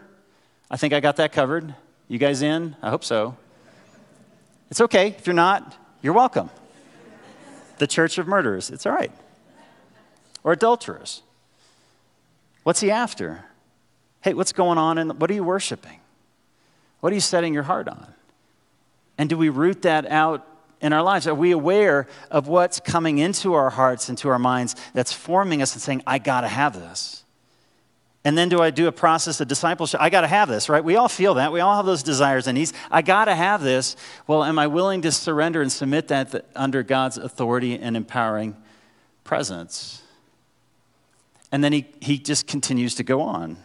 I 0.70 0.78
think 0.78 0.94
I 0.94 1.00
got 1.00 1.18
that 1.18 1.32
covered. 1.32 1.76
You 2.08 2.18
guys 2.18 2.42
in? 2.42 2.76
I 2.82 2.90
hope 2.90 3.04
so. 3.04 3.38
It's 4.70 4.82
okay. 4.82 5.10
If 5.10 5.28
you're 5.28 5.36
not, 5.36 5.78
you're 6.02 6.14
welcome. 6.14 6.50
The 7.78 7.88
church 7.88 8.18
of 8.18 8.28
murderers, 8.28 8.70
it's 8.70 8.86
all 8.86 8.94
right. 8.94 9.12
Or 10.44 10.52
adulterers. 10.52 11.22
What's 12.64 12.80
he 12.80 12.92
after? 12.92 13.46
Hey, 14.22 14.34
what's 14.34 14.54
going 14.54 14.78
on 14.78 14.98
and 14.98 15.20
what 15.20 15.30
are 15.30 15.34
you 15.34 15.44
worshiping? 15.44 16.00
What 17.02 17.12
are 17.12 17.16
you 17.16 17.22
setting 17.22 17.54
your 17.54 17.64
heart 17.64 17.88
on? 17.88 18.14
And 19.18 19.30
do 19.30 19.38
we 19.38 19.50
root 19.50 19.82
that 19.84 20.06
out 20.06 20.48
in 20.82 20.94
our 20.94 21.04
lives? 21.04 21.28
Are 21.28 21.36
we 21.36 21.52
aware 21.52 22.08
of 22.32 22.48
what's 22.48 22.80
coming 22.80 23.18
into 23.18 23.54
our 23.54 23.70
hearts, 23.70 24.10
into 24.10 24.30
our 24.30 24.40
minds, 24.40 24.76
that's 24.94 25.12
forming 25.14 25.62
us 25.62 25.74
and 25.74 25.82
saying, 25.82 26.04
I 26.08 26.20
gotta 26.20 26.48
have 26.48 26.74
this? 26.74 27.23
And 28.26 28.38
then 28.38 28.48
do 28.48 28.62
I 28.62 28.70
do 28.70 28.88
a 28.88 28.92
process 28.92 29.42
of 29.42 29.50
discipleship? 29.50 30.00
I 30.02 30.10
gotta 30.10 30.28
have 30.28 30.48
this, 30.48 30.70
right? 30.70 30.84
We 30.84 30.96
all 30.96 31.10
feel 31.10 31.34
that. 31.34 31.52
We 31.52 31.60
all 31.60 31.76
have 31.76 31.86
those 31.86 32.04
desires 32.04 32.48
and 32.48 32.58
needs. 32.58 32.72
I 32.90 33.02
gotta 33.02 33.36
have 33.36 33.62
this. 33.62 33.98
Well, 34.28 34.44
am 34.44 34.58
I 34.58 34.68
willing 34.68 35.02
to 35.02 35.12
surrender 35.12 35.62
and 35.62 35.72
submit 35.72 36.08
that 36.08 36.46
under 36.56 36.84
God's 36.84 37.18
authority 37.18 37.78
and 37.78 37.98
empowering 37.98 38.56
presence? 39.26 40.02
And 41.52 41.64
then 41.64 41.74
he, 41.74 41.86
he 42.00 42.18
just 42.18 42.48
continues 42.48 42.96
to 42.96 43.04
go 43.04 43.22
on. 43.22 43.58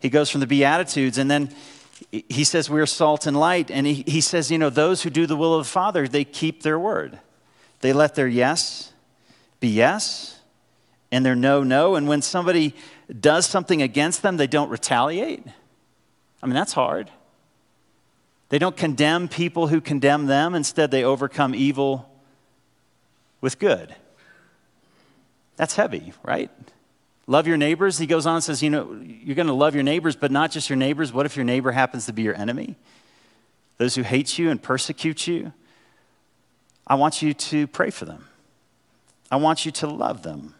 He 0.00 0.08
goes 0.08 0.30
from 0.30 0.40
the 0.40 0.46
Beatitudes 0.46 1.18
and 1.18 1.30
then 1.30 1.54
he 2.10 2.44
says 2.44 2.68
we're 2.68 2.86
salt 2.86 3.26
and 3.26 3.38
light. 3.38 3.70
And 3.70 3.86
he, 3.86 4.02
he 4.06 4.20
says, 4.20 4.50
you 4.50 4.58
know, 4.58 4.70
those 4.70 5.02
who 5.02 5.10
do 5.10 5.26
the 5.26 5.36
will 5.36 5.54
of 5.54 5.66
the 5.66 5.70
Father, 5.70 6.08
they 6.08 6.24
keep 6.24 6.62
their 6.62 6.78
word. 6.78 7.18
They 7.80 7.92
let 7.92 8.14
their 8.14 8.28
yes 8.28 8.92
be 9.60 9.68
yes 9.68 10.40
and 11.10 11.24
their 11.24 11.36
no, 11.36 11.62
no. 11.62 11.94
And 11.94 12.08
when 12.08 12.22
somebody 12.22 12.74
does 13.20 13.46
something 13.46 13.82
against 13.82 14.22
them, 14.22 14.36
they 14.36 14.46
don't 14.46 14.70
retaliate. 14.70 15.44
I 16.42 16.46
mean, 16.46 16.54
that's 16.54 16.72
hard. 16.72 17.10
They 18.48 18.58
don't 18.58 18.76
condemn 18.76 19.28
people 19.28 19.68
who 19.68 19.80
condemn 19.80 20.26
them. 20.26 20.54
Instead, 20.54 20.90
they 20.90 21.04
overcome 21.04 21.54
evil 21.54 22.08
with 23.40 23.58
good. 23.58 23.94
That's 25.56 25.76
heavy, 25.76 26.12
right? 26.22 26.50
Love 27.26 27.46
your 27.46 27.56
neighbors. 27.56 27.98
He 27.98 28.06
goes 28.06 28.26
on 28.26 28.36
and 28.36 28.44
says, 28.44 28.62
you 28.62 28.70
know, 28.70 29.00
you're 29.02 29.36
going 29.36 29.46
to 29.46 29.52
love 29.52 29.74
your 29.74 29.84
neighbors, 29.84 30.16
but 30.16 30.30
not 30.30 30.50
just 30.50 30.68
your 30.68 30.76
neighbors. 30.76 31.12
What 31.12 31.24
if 31.24 31.36
your 31.36 31.44
neighbor 31.44 31.72
happens 31.72 32.06
to 32.06 32.12
be 32.12 32.22
your 32.22 32.34
enemy? 32.34 32.76
Those 33.78 33.94
who 33.94 34.02
hate 34.02 34.38
you 34.38 34.50
and 34.50 34.62
persecute 34.62 35.26
you. 35.26 35.52
I 36.86 36.96
want 36.96 37.22
you 37.22 37.32
to 37.32 37.66
pray 37.68 37.90
for 37.90 38.04
them. 38.04 38.26
I 39.30 39.36
want 39.36 39.64
you 39.64 39.72
to 39.72 39.86
love 39.86 40.22
them. 40.22 40.54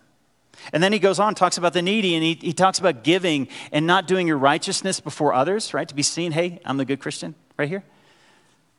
And 0.72 0.82
then 0.82 0.92
he 0.92 0.98
goes 0.98 1.18
on, 1.18 1.34
talks 1.34 1.58
about 1.58 1.72
the 1.72 1.82
needy, 1.82 2.14
and 2.14 2.22
he, 2.22 2.34
he 2.34 2.52
talks 2.52 2.78
about 2.78 3.04
giving 3.04 3.48
and 3.72 3.86
not 3.86 4.06
doing 4.06 4.28
your 4.28 4.38
righteousness 4.38 5.00
before 5.00 5.32
others, 5.32 5.74
right? 5.74 5.88
To 5.88 5.94
be 5.94 6.02
seen, 6.02 6.32
hey, 6.32 6.60
I'm 6.64 6.76
the 6.76 6.84
good 6.84 7.00
Christian 7.00 7.34
right 7.56 7.68
here. 7.68 7.82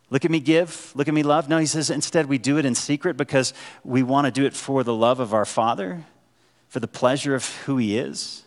Look 0.10 0.26
at 0.26 0.32
me 0.32 0.40
give, 0.40 0.92
look 0.96 1.08
at 1.08 1.14
me 1.14 1.24
love. 1.24 1.50
No, 1.50 1.58
he 1.58 1.66
says 1.66 1.90
instead 1.90 2.28
we 2.28 2.38
do 2.38 2.58
it 2.58 2.66
in 2.66 2.76
secret 2.76 3.18
because 3.18 3.54
we 3.84 4.04
want 4.04 4.26
to 4.26 4.32
do 4.32 4.46
it 4.46 4.54
for 4.54 4.84
the 4.84 4.94
love 4.94 5.20
of 5.20 5.34
our 5.34 5.46
Father 5.46 6.06
for 6.74 6.80
the 6.80 6.88
pleasure 6.88 7.36
of 7.36 7.48
who 7.66 7.78
he 7.78 8.00
is. 8.00 8.44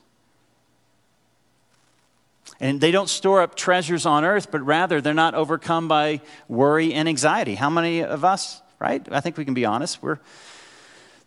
And 2.59 2.81
they 2.81 2.91
don't 2.91 3.09
store 3.09 3.41
up 3.41 3.55
treasures 3.55 4.05
on 4.05 4.25
earth, 4.25 4.51
but 4.51 4.63
rather 4.63 5.01
they're 5.01 5.15
not 5.15 5.35
overcome 5.35 5.87
by 5.87 6.21
worry 6.49 6.93
and 6.93 7.09
anxiety. 7.09 7.55
How 7.55 7.71
many 7.71 8.03
of 8.03 8.25
us, 8.25 8.63
right? 8.81 9.07
I 9.13 9.21
think 9.21 9.37
we 9.37 9.45
can 9.45 9.55
be 9.55 9.65
honest. 9.65 10.03
We're, 10.03 10.19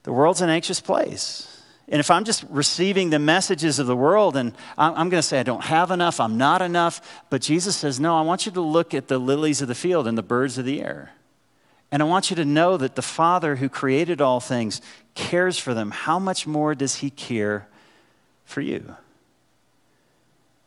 the 0.04 0.12
world's 0.12 0.42
an 0.42 0.50
anxious 0.50 0.82
place. 0.82 1.59
And 1.92 2.00
if 2.00 2.12
I'm 2.12 2.24
just 2.24 2.44
receiving 2.50 3.10
the 3.10 3.18
messages 3.18 3.80
of 3.80 3.88
the 3.88 3.96
world 3.96 4.38
and 4.38 4.54
I'm, 4.78 4.92
I'm 4.92 5.10
going 5.10 5.22
to 5.22 5.28
say, 5.28 5.40
I 5.40 5.44
don't 5.44 5.64
have 5.64 5.90
enough, 5.90 6.20
I'm 6.20 6.38
not 6.38 6.62
enough, 6.62 7.24
but 7.32 7.42
Jesus 7.42 7.76
says, 7.76 8.00
No, 8.00 8.16
I 8.16 8.22
want 8.22 8.46
you 8.46 8.52
to 8.52 8.62
look 8.62 8.94
at 8.94 9.08
the 9.08 9.18
lilies 9.18 9.62
of 9.62 9.68
the 9.68 9.76
field 9.76 10.08
and 10.08 10.18
the 10.18 10.24
birds 10.24 10.60
of 10.60 10.66
the 10.66 10.82
air. 10.82 11.12
And 11.92 12.04
I 12.04 12.06
want 12.06 12.30
you 12.30 12.36
to 12.36 12.46
know 12.46 12.78
that 12.78 12.96
the 12.96 13.02
Father 13.02 13.56
who 13.56 13.68
created 13.68 14.22
all 14.22 14.40
things 14.40 14.82
cares 15.16 15.58
for 15.58 15.74
them. 15.74 15.90
How 15.90 16.20
much 16.20 16.46
more 16.46 16.76
does 16.76 16.98
He 16.98 17.10
care 17.10 17.68
for 18.46 18.62
you? 18.62 18.96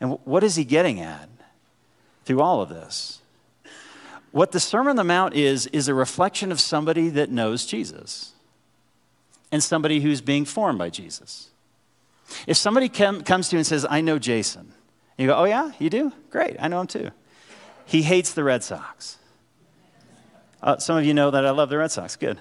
And 0.00 0.18
what 0.24 0.42
is 0.42 0.56
He 0.56 0.64
getting 0.64 0.98
at 0.98 1.28
through 2.24 2.40
all 2.40 2.60
of 2.60 2.68
this? 2.68 3.20
What 4.32 4.50
the 4.50 4.58
Sermon 4.58 4.90
on 4.90 4.96
the 4.96 5.04
Mount 5.04 5.34
is, 5.34 5.68
is 5.68 5.86
a 5.86 5.94
reflection 5.94 6.50
of 6.50 6.58
somebody 6.58 7.10
that 7.10 7.30
knows 7.30 7.64
Jesus 7.64 8.32
and 9.52 9.62
somebody 9.62 10.00
who's 10.00 10.20
being 10.20 10.44
formed 10.44 10.78
by 10.78 10.90
Jesus. 10.90 11.50
If 12.46 12.56
somebody 12.56 12.88
comes 12.88 13.50
to 13.50 13.56
you 13.56 13.58
and 13.58 13.66
says, 13.66 13.86
I 13.88 14.00
know 14.00 14.18
Jason, 14.18 14.72
you 15.18 15.26
go, 15.28 15.36
Oh, 15.36 15.44
yeah, 15.44 15.72
you 15.78 15.90
do? 15.90 16.12
Great, 16.30 16.56
I 16.58 16.68
know 16.68 16.80
him 16.80 16.86
too. 16.86 17.10
He 17.84 18.02
hates 18.02 18.32
the 18.32 18.42
Red 18.42 18.64
Sox. 18.64 19.18
Uh, 20.62 20.78
some 20.78 20.96
of 20.96 21.04
you 21.04 21.12
know 21.12 21.30
that 21.30 21.44
I 21.44 21.50
love 21.50 21.68
the 21.68 21.78
Red 21.78 21.90
Sox. 21.90 22.16
Good. 22.16 22.38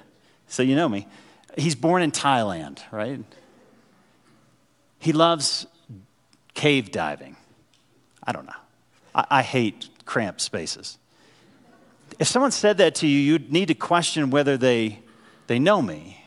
So 0.47 0.63
you 0.63 0.75
know 0.75 0.87
me. 0.87 1.07
He's 1.57 1.75
born 1.75 2.01
in 2.01 2.11
Thailand, 2.11 2.79
right? 2.91 3.19
He 4.99 5.11
loves 5.11 5.65
cave 6.53 6.91
diving. 6.91 7.35
I 8.23 8.31
don't 8.31 8.45
know. 8.45 8.53
I, 9.13 9.25
I 9.29 9.41
hate 9.41 9.89
cramped 10.05 10.41
spaces. 10.41 10.97
If 12.19 12.27
someone 12.27 12.51
said 12.51 12.77
that 12.77 12.95
to 12.95 13.07
you, 13.07 13.17
you'd 13.17 13.51
need 13.51 13.69
to 13.69 13.73
question 13.73 14.29
whether 14.29 14.57
they, 14.57 14.99
they 15.47 15.57
know 15.57 15.81
me. 15.81 16.20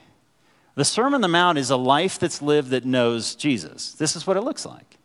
The 0.77 0.85
Sermon 0.85 1.15
on 1.15 1.21
the 1.21 1.29
Mount 1.29 1.57
is 1.59 1.71
a 1.71 1.77
life 1.77 2.19
that's 2.19 2.43
lived 2.43 2.71
that 2.71 2.85
knows 2.85 3.35
Jesus. 3.35 3.93
This 3.93 4.17
is 4.17 4.27
what 4.27 4.37
it 4.37 4.43
looks 4.43 4.67
like. 4.67 4.99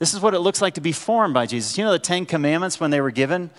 This 0.00 0.12
is 0.12 0.20
what 0.20 0.34
it 0.34 0.40
looks 0.40 0.60
like 0.60 0.74
to 0.74 0.80
be 0.80 0.92
formed 0.92 1.32
by 1.32 1.46
Jesus. 1.46 1.78
You 1.78 1.84
know 1.84 1.92
the 1.92 1.98
Ten 1.98 2.26
Commandments 2.26 2.80
when 2.80 2.90
they 2.90 3.00
were 3.00 3.12
given? 3.12 3.50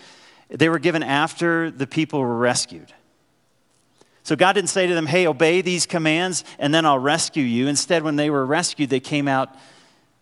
They 0.50 0.68
were 0.68 0.80
given 0.80 1.04
after 1.04 1.72
the 1.72 1.88
people 1.88 2.20
were 2.20 2.38
rescued. 2.38 2.94
So 4.24 4.36
God 4.36 4.54
didn't 4.54 4.70
say 4.70 4.88
to 4.88 4.94
them, 4.94 5.06
hey, 5.06 5.28
obey 5.28 5.62
these 5.62 5.86
commands 5.86 6.44
and 6.60 6.74
then 6.74 6.86
I'll 6.86 7.00
rescue 7.00 7.44
you. 7.44 7.68
Instead, 7.68 8.04
when 8.04 8.16
they 8.16 8.30
were 8.30 8.46
rescued, 8.46 8.90
they 8.90 9.00
came 9.00 9.28
out 9.28 9.56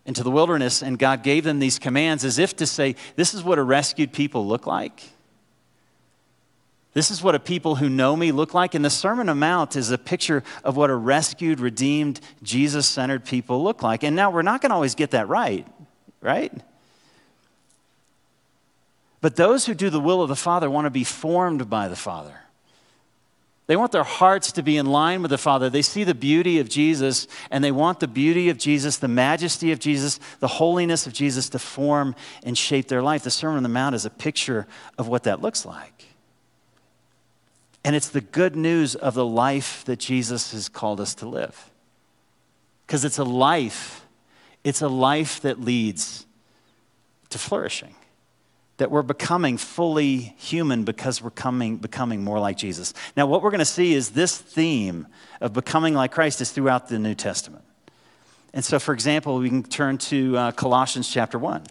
into 0.06 0.24
the 0.24 0.32
wilderness 0.32 0.82
and 0.82 1.00
God 1.00 1.24
gave 1.24 1.44
them 1.44 1.60
these 1.60 1.80
commands 1.80 2.24
as 2.26 2.38
if 2.38 2.56
to 2.58 2.68
say, 2.68 2.96
this 3.16 3.34
is 3.34 3.44
what 3.44 3.58
a 3.58 3.64
rescued 3.64 4.12
people 4.12 4.46
look 4.46 4.68
like. 4.68 5.10
This 6.94 7.10
is 7.10 7.24
what 7.24 7.34
a 7.34 7.40
people 7.40 7.76
who 7.76 7.90
know 7.90 8.16
me 8.16 8.32
look 8.32 8.54
like. 8.54 8.76
And 8.76 8.86
the 8.86 8.90
Sermon 8.90 9.28
on 9.28 9.36
the 9.38 9.40
Mount 9.40 9.76
is 9.76 9.90
a 9.90 9.98
picture 9.98 10.44
of 10.64 10.78
what 10.78 10.92
a 10.92 10.96
rescued, 10.96 11.60
redeemed, 11.60 12.20
Jesus 12.44 12.88
centered 12.88 13.26
people 13.26 13.64
look 13.64 13.82
like. 13.82 14.04
And 14.04 14.16
now 14.16 14.30
we're 14.30 14.44
not 14.44 14.62
going 14.62 14.70
to 14.70 14.76
always 14.76 14.94
get 14.94 15.12
that 15.12 15.28
right, 15.28 15.68
right? 16.22 16.54
But 19.22 19.36
those 19.36 19.66
who 19.66 19.74
do 19.74 19.90
the 19.90 20.00
will 20.00 20.22
of 20.22 20.30
the 20.30 20.36
Father 20.36 20.70
want 20.70 20.86
to 20.86 20.92
be 20.92 21.04
formed 21.04 21.70
by 21.70 21.88
the 21.88 21.96
Father. 21.96 22.40
They 23.66 23.78
want 23.78 23.94
their 23.94 24.04
hearts 24.04 24.52
to 24.52 24.62
be 24.62 24.76
in 24.76 24.86
line 24.86 25.22
with 25.22 25.32
the 25.32 25.38
Father. 25.38 25.70
They 25.70 25.82
see 25.82 26.04
the 26.04 26.14
beauty 26.14 26.60
of 26.60 26.68
Jesus, 26.68 27.28
and 27.50 27.64
they 27.64 27.72
want 27.72 28.02
the 28.02 28.10
beauty 28.10 28.50
of 28.50 28.58
Jesus, 28.58 28.98
the 28.98 29.08
majesty 29.08 29.72
of 29.72 29.80
Jesus, 29.80 30.20
the 30.42 30.50
holiness 30.50 31.08
of 31.08 31.14
Jesus 31.14 31.48
to 31.50 31.60
form 31.60 32.14
and 32.44 32.58
shape 32.58 32.90
their 32.90 33.02
life. 33.02 33.24
The 33.24 33.32
Sermon 33.32 33.58
on 33.58 33.64
the 33.64 33.70
Mount 33.70 33.96
is 33.96 34.06
a 34.06 34.10
picture 34.10 34.68
of 34.98 35.08
what 35.08 35.24
that 35.24 35.42
looks 35.42 35.66
like. 35.66 36.13
And 37.86 37.96
it's 37.96 38.10
the 38.10 38.22
good 38.22 38.56
news 38.56 38.96
of 38.96 39.14
the 39.14 39.26
life 39.26 39.84
that 39.86 40.00
Jesus 40.00 40.52
has 40.54 40.70
called 40.70 41.02
us 41.02 41.16
to 41.16 41.28
live. 41.28 41.70
Because 42.86 43.04
it's 43.04 43.18
a 43.18 43.24
life, 43.24 44.06
it's 44.64 44.82
a 44.82 44.88
life 44.88 45.42
that 45.42 45.60
leads 45.60 46.26
to 47.30 47.38
flourishing 47.38 47.96
that 48.78 48.90
we're 48.90 49.04
becoming 49.04 49.58
fully 49.58 50.36
human 50.38 50.84
because 50.84 51.22
we're 51.22 51.30
coming, 51.30 51.78
becoming 51.78 52.24
more 52.24 52.40
like 52.40 52.58
Jesus. 52.58 52.94
Now, 53.16 53.28
what 53.28 53.42
we're 53.42 53.52
going 53.52 53.60
to 53.60 53.66
see 53.66 53.94
is 53.94 54.10
this 54.10 54.38
theme 54.38 55.08
of 55.42 55.54
becoming 55.54 55.94
like 55.94 56.12
Christ 56.12 56.42
is 56.42 56.52
throughout 56.52 56.90
the 56.90 56.98
New 56.98 57.16
Testament. 57.16 57.64
And 58.54 58.66
so, 58.66 58.80
for 58.80 58.94
example, 58.94 59.38
we 59.38 59.50
can 59.50 59.64
turn 59.64 59.98
to 60.00 60.38
uh, 60.38 60.52
Colossians 60.52 61.08
chapter 61.10 61.38
1. 61.38 61.64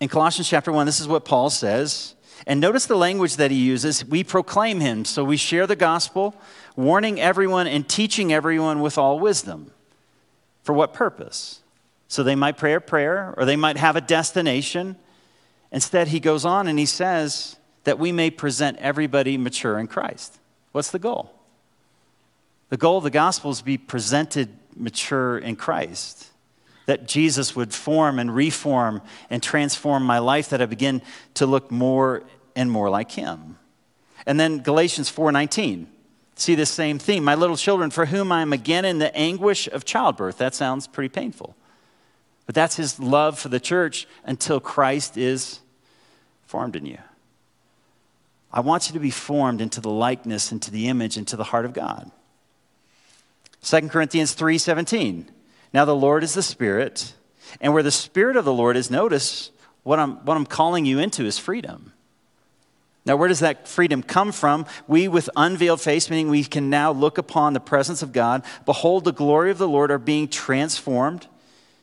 In 0.00 0.08
Colossians 0.08 0.48
chapter 0.48 0.72
1, 0.72 0.86
this 0.86 1.00
is 1.00 1.06
what 1.06 1.24
Paul 1.24 1.50
says. 1.50 2.14
And 2.46 2.60
notice 2.60 2.86
the 2.86 2.96
language 2.96 3.36
that 3.36 3.50
he 3.50 3.56
uses. 3.56 4.04
We 4.04 4.24
proclaim 4.24 4.80
him, 4.80 5.04
so 5.04 5.24
we 5.24 5.36
share 5.36 5.66
the 5.66 5.76
gospel, 5.76 6.34
warning 6.76 7.20
everyone 7.20 7.66
and 7.66 7.88
teaching 7.88 8.32
everyone 8.32 8.80
with 8.80 8.98
all 8.98 9.18
wisdom. 9.18 9.70
For 10.62 10.72
what 10.72 10.92
purpose? 10.92 11.60
So 12.08 12.22
they 12.22 12.34
might 12.34 12.58
pray 12.58 12.74
a 12.74 12.80
prayer 12.80 13.34
or 13.36 13.44
they 13.44 13.56
might 13.56 13.76
have 13.76 13.96
a 13.96 14.00
destination. 14.00 14.96
Instead, 15.70 16.08
he 16.08 16.20
goes 16.20 16.44
on 16.44 16.68
and 16.68 16.78
he 16.78 16.86
says 16.86 17.56
that 17.84 17.98
we 17.98 18.12
may 18.12 18.30
present 18.30 18.78
everybody 18.78 19.36
mature 19.36 19.78
in 19.78 19.86
Christ. 19.86 20.38
What's 20.72 20.90
the 20.90 20.98
goal? 20.98 21.32
The 22.68 22.76
goal 22.76 22.98
of 22.98 23.04
the 23.04 23.10
gospel 23.10 23.50
is 23.50 23.58
to 23.58 23.64
be 23.64 23.78
presented 23.78 24.48
mature 24.76 25.38
in 25.38 25.56
Christ. 25.56 26.31
That 26.86 27.06
Jesus 27.06 27.54
would 27.54 27.72
form 27.72 28.18
and 28.18 28.34
reform 28.34 29.02
and 29.30 29.42
transform 29.42 30.04
my 30.04 30.18
life, 30.18 30.48
that 30.48 30.60
I 30.60 30.66
begin 30.66 31.02
to 31.34 31.46
look 31.46 31.70
more 31.70 32.24
and 32.56 32.70
more 32.70 32.90
like 32.90 33.12
him. 33.12 33.58
And 34.26 34.38
then 34.38 34.58
Galatians 34.58 35.08
4:19. 35.08 35.86
See 36.34 36.54
this 36.54 36.70
same 36.70 36.98
theme. 36.98 37.24
My 37.24 37.34
little 37.34 37.56
children, 37.56 37.90
for 37.90 38.06
whom 38.06 38.32
I 38.32 38.42
am 38.42 38.52
again 38.52 38.84
in 38.84 38.98
the 38.98 39.14
anguish 39.14 39.68
of 39.68 39.84
childbirth. 39.84 40.38
That 40.38 40.54
sounds 40.54 40.86
pretty 40.86 41.08
painful. 41.08 41.54
But 42.46 42.54
that's 42.54 42.76
his 42.76 42.98
love 42.98 43.38
for 43.38 43.48
the 43.48 43.60
church 43.60 44.08
until 44.24 44.58
Christ 44.58 45.16
is 45.16 45.60
formed 46.44 46.74
in 46.74 46.86
you. 46.86 46.98
I 48.52 48.60
want 48.60 48.88
you 48.88 48.92
to 48.94 49.00
be 49.00 49.10
formed 49.10 49.60
into 49.60 49.80
the 49.80 49.90
likeness, 49.90 50.52
into 50.52 50.70
the 50.70 50.88
image, 50.88 51.16
into 51.16 51.36
the 51.36 51.44
heart 51.44 51.64
of 51.64 51.72
God. 51.72 52.10
2 53.62 53.90
Corinthians 53.90 54.34
3:17. 54.34 55.28
Now 55.72 55.84
the 55.84 55.94
Lord 55.96 56.22
is 56.22 56.34
the 56.34 56.42
Spirit, 56.42 57.14
and 57.60 57.72
where 57.72 57.82
the 57.82 57.90
Spirit 57.90 58.36
of 58.36 58.44
the 58.44 58.52
Lord 58.52 58.76
is, 58.76 58.90
notice 58.90 59.50
what 59.82 59.98
I'm, 59.98 60.16
what 60.24 60.36
I'm 60.36 60.46
calling 60.46 60.84
you 60.84 60.98
into 60.98 61.24
is 61.24 61.38
freedom. 61.38 61.92
Now, 63.04 63.16
where 63.16 63.28
does 63.28 63.40
that 63.40 63.66
freedom 63.66 64.02
come 64.02 64.30
from? 64.30 64.64
We, 64.86 65.08
with 65.08 65.28
unveiled 65.34 65.80
face, 65.80 66.08
meaning 66.08 66.28
we 66.28 66.44
can 66.44 66.70
now 66.70 66.92
look 66.92 67.18
upon 67.18 67.52
the 67.52 67.60
presence 67.60 68.00
of 68.00 68.12
God, 68.12 68.44
behold 68.64 69.04
the 69.04 69.12
glory 69.12 69.50
of 69.50 69.58
the 69.58 69.66
Lord, 69.66 69.90
are 69.90 69.98
being 69.98 70.28
transformed. 70.28 71.26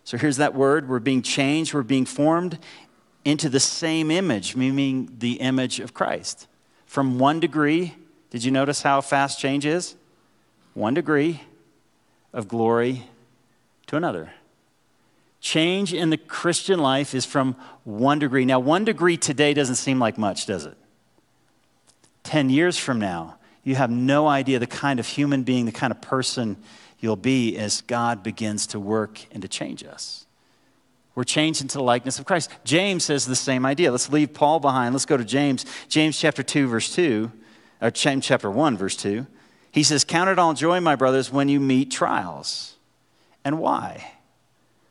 So 0.05 0.17
here's 0.17 0.37
that 0.37 0.55
word 0.55 0.87
we're 0.87 0.99
being 0.99 1.21
changed, 1.21 1.73
we're 1.73 1.83
being 1.83 2.05
formed 2.05 2.57
into 3.25 3.49
the 3.49 3.59
same 3.59 4.11
image, 4.11 4.55
meaning 4.55 5.13
the 5.19 5.33
image 5.33 5.81
of 5.81 5.93
Christ. 5.93 6.47
From 6.85 7.19
one 7.19 7.41
degree, 7.41 7.95
did 8.29 8.45
you 8.45 8.51
notice 8.51 8.81
how 8.81 9.01
fast 9.01 9.39
change 9.39 9.65
is? 9.65 9.95
One 10.73 10.93
degree 10.93 11.41
of 12.31 12.47
glory 12.47 13.03
to 13.89 13.97
another. 13.97 14.31
Change 15.41 15.93
in 15.93 16.09
the 16.09 16.17
Christian 16.17 16.79
life 16.79 17.15
is 17.15 17.25
from 17.25 17.55
one 17.83 18.19
degree. 18.19 18.45
Now, 18.45 18.59
one 18.59 18.85
degree 18.85 19.17
today 19.17 19.53
doesn't 19.53 19.75
seem 19.75 19.99
like 19.99 20.17
much, 20.17 20.45
does 20.45 20.65
it? 20.65 20.77
10 22.23 22.49
years 22.49 22.77
from 22.77 22.99
now, 22.99 23.37
you 23.63 23.75
have 23.75 23.89
no 23.89 24.27
idea 24.27 24.59
the 24.59 24.67
kind 24.67 24.99
of 24.99 25.07
human 25.07 25.43
being, 25.43 25.65
the 25.65 25.71
kind 25.71 25.91
of 25.91 26.01
person 26.01 26.57
you'll 26.99 27.15
be 27.15 27.57
as 27.57 27.81
God 27.81 28.21
begins 28.21 28.67
to 28.67 28.79
work 28.79 29.25
and 29.31 29.41
to 29.41 29.47
change 29.47 29.83
us. 29.83 30.25
We're 31.15 31.23
changed 31.23 31.61
into 31.61 31.77
the 31.77 31.83
likeness 31.83 32.19
of 32.19 32.25
Christ. 32.25 32.51
James 32.63 33.05
says 33.05 33.25
the 33.25 33.35
same 33.35 33.65
idea. 33.65 33.91
Let's 33.91 34.11
leave 34.11 34.33
Paul 34.33 34.59
behind. 34.59 34.93
Let's 34.93 35.05
go 35.05 35.17
to 35.17 35.25
James. 35.25 35.65
James 35.87 36.19
chapter 36.19 36.43
2, 36.43 36.67
verse 36.67 36.93
2, 36.93 37.31
or 37.81 37.91
James 37.91 38.25
chapter 38.25 38.51
1, 38.51 38.77
verse 38.77 38.95
2. 38.97 39.25
He 39.71 39.83
says, 39.83 40.03
Count 40.03 40.29
it 40.29 40.37
all 40.37 40.53
joy, 40.53 40.79
my 40.79 40.95
brothers, 40.95 41.31
when 41.31 41.49
you 41.49 41.59
meet 41.59 41.89
trials. 41.89 42.75
And 43.43 43.59
why? 43.59 44.11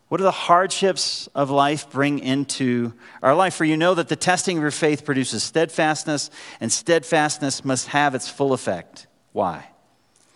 What 0.09 0.19
do 0.19 0.25
the 0.25 0.31
hardships 0.31 1.29
of 1.35 1.51
life 1.51 1.91
bring 1.91 2.19
into 2.19 2.95
our 3.23 3.35
life? 3.35 3.55
For 3.55 3.65
you 3.65 3.77
know 3.77 3.95
that 3.95 4.09
the 4.09 4.17
testing 4.17 4.57
of 4.57 4.63
your 4.63 4.71
faith 4.71 5.05
produces 5.05 5.43
steadfastness, 5.43 6.31
and 6.61 6.73
steadfastness 6.73 7.65
must 7.65 7.89
have 7.89 8.15
its 8.15 8.29
full 8.29 8.55
effect. 8.55 9.07
Why? 9.33 9.69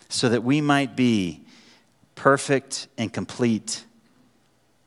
So 0.09 0.29
that 0.29 0.43
we 0.43 0.61
might 0.61 0.95
be 0.95 1.41
perfect 2.13 2.87
and 2.99 3.11
complete 3.11 3.83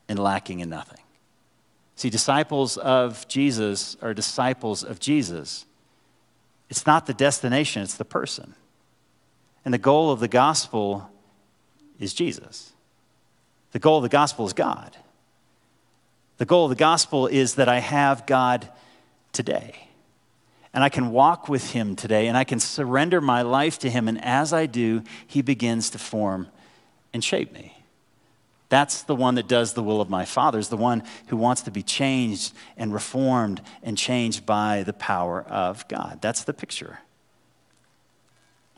and 0.07 0.17
lacking 0.17 0.61
in 0.61 0.69
nothing. 0.69 1.01
See, 1.95 2.09
disciples 2.09 2.77
of 2.77 3.27
Jesus 3.27 3.97
are 4.01 4.13
disciples 4.13 4.83
of 4.83 4.99
Jesus. 4.99 5.65
It's 6.69 6.85
not 6.85 7.07
the 7.07 7.13
destination, 7.13 7.81
it's 7.81 7.95
the 7.95 8.05
person. 8.05 8.55
And 9.65 9.73
the 9.73 9.79
goal 9.79 10.11
of 10.11 10.21
the 10.21 10.27
gospel 10.29 11.09
is 11.99 12.13
Jesus. 12.13 12.71
The 13.71 13.79
goal 13.79 13.97
of 13.97 14.03
the 14.03 14.09
gospel 14.09 14.45
is 14.45 14.53
God. 14.53 14.95
The 16.37 16.45
goal 16.45 16.65
of 16.65 16.69
the 16.69 16.75
gospel 16.75 17.27
is 17.27 17.55
that 17.55 17.67
I 17.67 17.79
have 17.79 18.25
God 18.25 18.69
today. 19.33 19.87
And 20.73 20.83
I 20.83 20.89
can 20.89 21.11
walk 21.11 21.49
with 21.49 21.71
Him 21.71 21.95
today, 21.95 22.27
and 22.27 22.37
I 22.37 22.43
can 22.43 22.59
surrender 22.59 23.19
my 23.19 23.41
life 23.41 23.79
to 23.79 23.89
Him. 23.89 24.07
And 24.07 24.23
as 24.23 24.53
I 24.53 24.67
do, 24.67 25.01
He 25.25 25.41
begins 25.41 25.89
to 25.91 25.97
form 25.97 26.47
and 27.13 27.23
shape 27.23 27.51
me. 27.53 27.73
That's 28.69 29.03
the 29.03 29.15
one 29.15 29.35
that 29.35 29.47
does 29.47 29.73
the 29.73 29.81
will 29.81 30.01
of 30.01 30.09
my 30.09 30.25
Father, 30.25 30.59
is 30.59 30.69
the 30.69 30.77
one 30.77 31.03
who 31.27 31.37
wants 31.37 31.61
to 31.63 31.71
be 31.71 31.81
changed 31.81 32.53
and 32.75 32.93
reformed 32.93 33.61
and 33.81 33.97
changed 33.97 34.45
by 34.45 34.83
the 34.83 34.93
power 34.93 35.41
of 35.41 35.87
God. 35.87 36.19
That's 36.21 36.43
the 36.43 36.53
picture. 36.53 36.99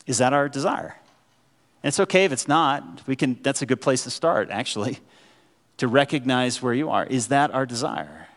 Is 0.06 0.20
that 0.20 0.32
our 0.32 0.48
desire? 0.48 0.96
And 1.82 1.88
it's 1.88 2.00
okay 2.00 2.26
if 2.26 2.32
it's 2.32 2.48
not. 2.48 3.02
We 3.08 3.16
can, 3.16 3.40
that's 3.42 3.62
a 3.62 3.66
good 3.66 3.82
place 3.82 4.04
to 4.04 4.10
start, 4.10 4.50
actually, 4.50 5.00
to 5.78 5.88
recognize 5.88 6.62
where 6.62 6.74
you 6.74 6.90
are. 6.90 7.06
Is 7.06 7.28
that 7.28 7.52
our 7.52 7.66
desire? 7.66 8.28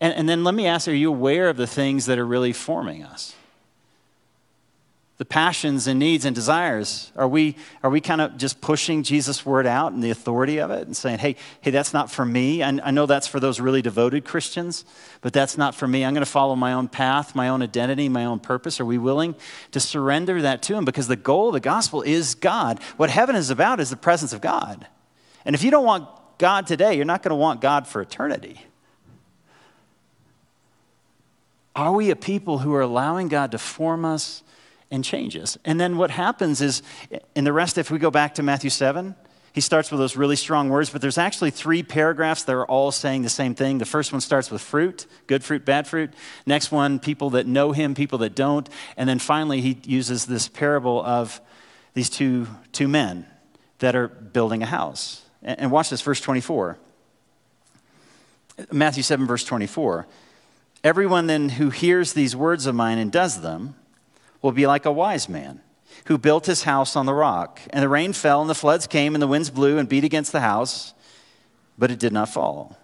And, 0.00 0.14
and 0.14 0.28
then 0.28 0.44
let 0.44 0.54
me 0.54 0.66
ask 0.66 0.88
are 0.88 0.92
you 0.92 1.08
aware 1.08 1.48
of 1.48 1.56
the 1.56 1.66
things 1.66 2.06
that 2.06 2.18
are 2.18 2.26
really 2.26 2.52
forming 2.52 3.04
us? 3.04 3.34
The 5.22 5.26
passions 5.26 5.86
and 5.86 6.00
needs 6.00 6.24
and 6.24 6.34
desires? 6.34 7.12
Are 7.14 7.28
we, 7.28 7.54
are 7.84 7.90
we 7.90 8.00
kind 8.00 8.20
of 8.20 8.36
just 8.36 8.60
pushing 8.60 9.04
Jesus' 9.04 9.46
word 9.46 9.68
out 9.68 9.92
and 9.92 10.02
the 10.02 10.10
authority 10.10 10.58
of 10.58 10.72
it 10.72 10.84
and 10.84 10.96
saying, 10.96 11.20
hey, 11.20 11.36
hey, 11.60 11.70
that's 11.70 11.92
not 11.92 12.10
for 12.10 12.24
me? 12.24 12.60
I, 12.60 12.70
I 12.82 12.90
know 12.90 13.06
that's 13.06 13.28
for 13.28 13.38
those 13.38 13.60
really 13.60 13.82
devoted 13.82 14.24
Christians, 14.24 14.84
but 15.20 15.32
that's 15.32 15.56
not 15.56 15.76
for 15.76 15.86
me. 15.86 16.04
I'm 16.04 16.12
going 16.12 16.24
to 16.24 16.30
follow 16.30 16.56
my 16.56 16.72
own 16.72 16.88
path, 16.88 17.36
my 17.36 17.50
own 17.50 17.62
identity, 17.62 18.08
my 18.08 18.24
own 18.24 18.40
purpose. 18.40 18.80
Are 18.80 18.84
we 18.84 18.98
willing 18.98 19.36
to 19.70 19.78
surrender 19.78 20.42
that 20.42 20.60
to 20.62 20.74
Him? 20.74 20.84
Because 20.84 21.06
the 21.06 21.14
goal 21.14 21.50
of 21.50 21.52
the 21.52 21.60
gospel 21.60 22.02
is 22.02 22.34
God. 22.34 22.82
What 22.96 23.08
heaven 23.08 23.36
is 23.36 23.48
about 23.48 23.78
is 23.78 23.90
the 23.90 23.96
presence 23.96 24.32
of 24.32 24.40
God. 24.40 24.88
And 25.44 25.54
if 25.54 25.62
you 25.62 25.70
don't 25.70 25.84
want 25.84 26.08
God 26.38 26.66
today, 26.66 26.96
you're 26.96 27.04
not 27.04 27.22
going 27.22 27.30
to 27.30 27.36
want 27.36 27.60
God 27.60 27.86
for 27.86 28.02
eternity. 28.02 28.60
Are 31.76 31.92
we 31.92 32.10
a 32.10 32.16
people 32.16 32.58
who 32.58 32.74
are 32.74 32.82
allowing 32.82 33.28
God 33.28 33.52
to 33.52 33.58
form 33.58 34.04
us 34.04 34.42
and 34.92 35.02
changes. 35.02 35.58
And 35.64 35.80
then 35.80 35.96
what 35.96 36.12
happens 36.12 36.60
is, 36.60 36.82
in 37.34 37.42
the 37.44 37.52
rest, 37.52 37.78
if 37.78 37.90
we 37.90 37.98
go 37.98 38.10
back 38.10 38.36
to 38.36 38.42
Matthew 38.42 38.70
7, 38.70 39.16
he 39.52 39.60
starts 39.60 39.90
with 39.90 39.98
those 39.98 40.16
really 40.16 40.36
strong 40.36 40.68
words, 40.68 40.90
but 40.90 41.00
there's 41.00 41.18
actually 41.18 41.50
three 41.50 41.82
paragraphs 41.82 42.44
that 42.44 42.54
are 42.54 42.66
all 42.66 42.92
saying 42.92 43.22
the 43.22 43.28
same 43.28 43.54
thing. 43.54 43.78
The 43.78 43.84
first 43.84 44.12
one 44.12 44.20
starts 44.20 44.50
with 44.50 44.60
fruit, 44.60 45.06
good 45.26 45.42
fruit, 45.42 45.64
bad 45.64 45.86
fruit. 45.86 46.12
Next 46.46 46.70
one, 46.70 46.98
people 46.98 47.30
that 47.30 47.46
know 47.46 47.72
him, 47.72 47.94
people 47.94 48.18
that 48.18 48.34
don't. 48.34 48.68
And 48.96 49.08
then 49.08 49.18
finally, 49.18 49.60
he 49.60 49.78
uses 49.84 50.26
this 50.26 50.48
parable 50.48 51.04
of 51.04 51.40
these 51.94 52.08
two, 52.08 52.46
two 52.72 52.88
men 52.88 53.26
that 53.80 53.96
are 53.96 54.08
building 54.08 54.62
a 54.62 54.66
house. 54.66 55.22
And 55.42 55.70
watch 55.70 55.90
this, 55.90 56.02
verse 56.02 56.20
24. 56.20 56.78
Matthew 58.70 59.02
7, 59.02 59.26
verse 59.26 59.44
24. 59.44 60.06
Everyone 60.84 61.26
then 61.26 61.50
who 61.50 61.70
hears 61.70 62.12
these 62.12 62.36
words 62.36 62.66
of 62.66 62.74
mine 62.74 62.98
and 62.98 63.10
does 63.10 63.40
them, 63.40 63.74
will 64.42 64.52
be 64.52 64.66
like 64.66 64.84
a 64.84 64.92
wise 64.92 65.28
man 65.28 65.60
who 66.06 66.18
built 66.18 66.46
his 66.46 66.64
house 66.64 66.96
on 66.96 67.06
the 67.06 67.14
rock. 67.14 67.60
And 67.70 67.82
the 67.82 67.88
rain 67.88 68.12
fell, 68.12 68.40
and 68.40 68.50
the 68.50 68.54
floods 68.54 68.86
came, 68.86 69.14
and 69.14 69.22
the 69.22 69.28
winds 69.28 69.50
blew 69.50 69.78
and 69.78 69.88
beat 69.88 70.04
against 70.04 70.32
the 70.32 70.40
house, 70.40 70.94
but 71.78 71.90
it 71.90 71.98
did 71.98 72.12
not 72.12 72.28
fall, 72.28 72.76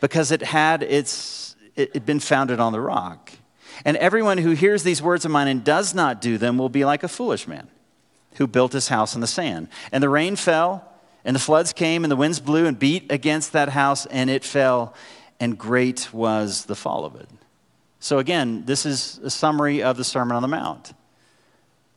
because 0.00 0.30
it 0.30 0.42
had 0.42 0.82
its, 0.82 1.56
it 1.74 1.92
had 1.94 2.06
been 2.06 2.20
founded 2.20 2.60
on 2.60 2.72
the 2.72 2.80
rock. 2.80 3.32
And 3.84 3.96
everyone 3.96 4.38
who 4.38 4.52
hears 4.52 4.82
these 4.82 5.02
words 5.02 5.24
of 5.24 5.30
mine 5.30 5.48
and 5.48 5.62
does 5.62 5.94
not 5.94 6.20
do 6.20 6.38
them 6.38 6.58
will 6.58 6.68
be 6.68 6.84
like 6.84 7.02
a 7.02 7.08
foolish 7.08 7.46
man 7.46 7.68
who 8.36 8.46
built 8.46 8.72
his 8.72 8.88
house 8.88 9.14
on 9.14 9.20
the 9.20 9.26
sand. 9.26 9.68
And 9.92 10.02
the 10.02 10.08
rain 10.08 10.36
fell, 10.36 10.84
and 11.24 11.34
the 11.34 11.40
floods 11.40 11.72
came, 11.72 12.04
and 12.04 12.10
the 12.10 12.16
winds 12.16 12.40
blew 12.40 12.66
and 12.66 12.78
beat 12.78 13.10
against 13.10 13.52
that 13.52 13.70
house, 13.70 14.06
and 14.06 14.30
it 14.30 14.44
fell, 14.44 14.94
and 15.40 15.58
great 15.58 16.12
was 16.12 16.66
the 16.66 16.76
fall 16.76 17.04
of 17.04 17.16
it. 17.16 17.28
So, 18.00 18.18
again, 18.18 18.64
this 18.64 18.86
is 18.86 19.18
a 19.22 19.30
summary 19.30 19.82
of 19.82 19.96
the 19.96 20.04
Sermon 20.04 20.36
on 20.36 20.42
the 20.42 20.48
Mount. 20.48 20.92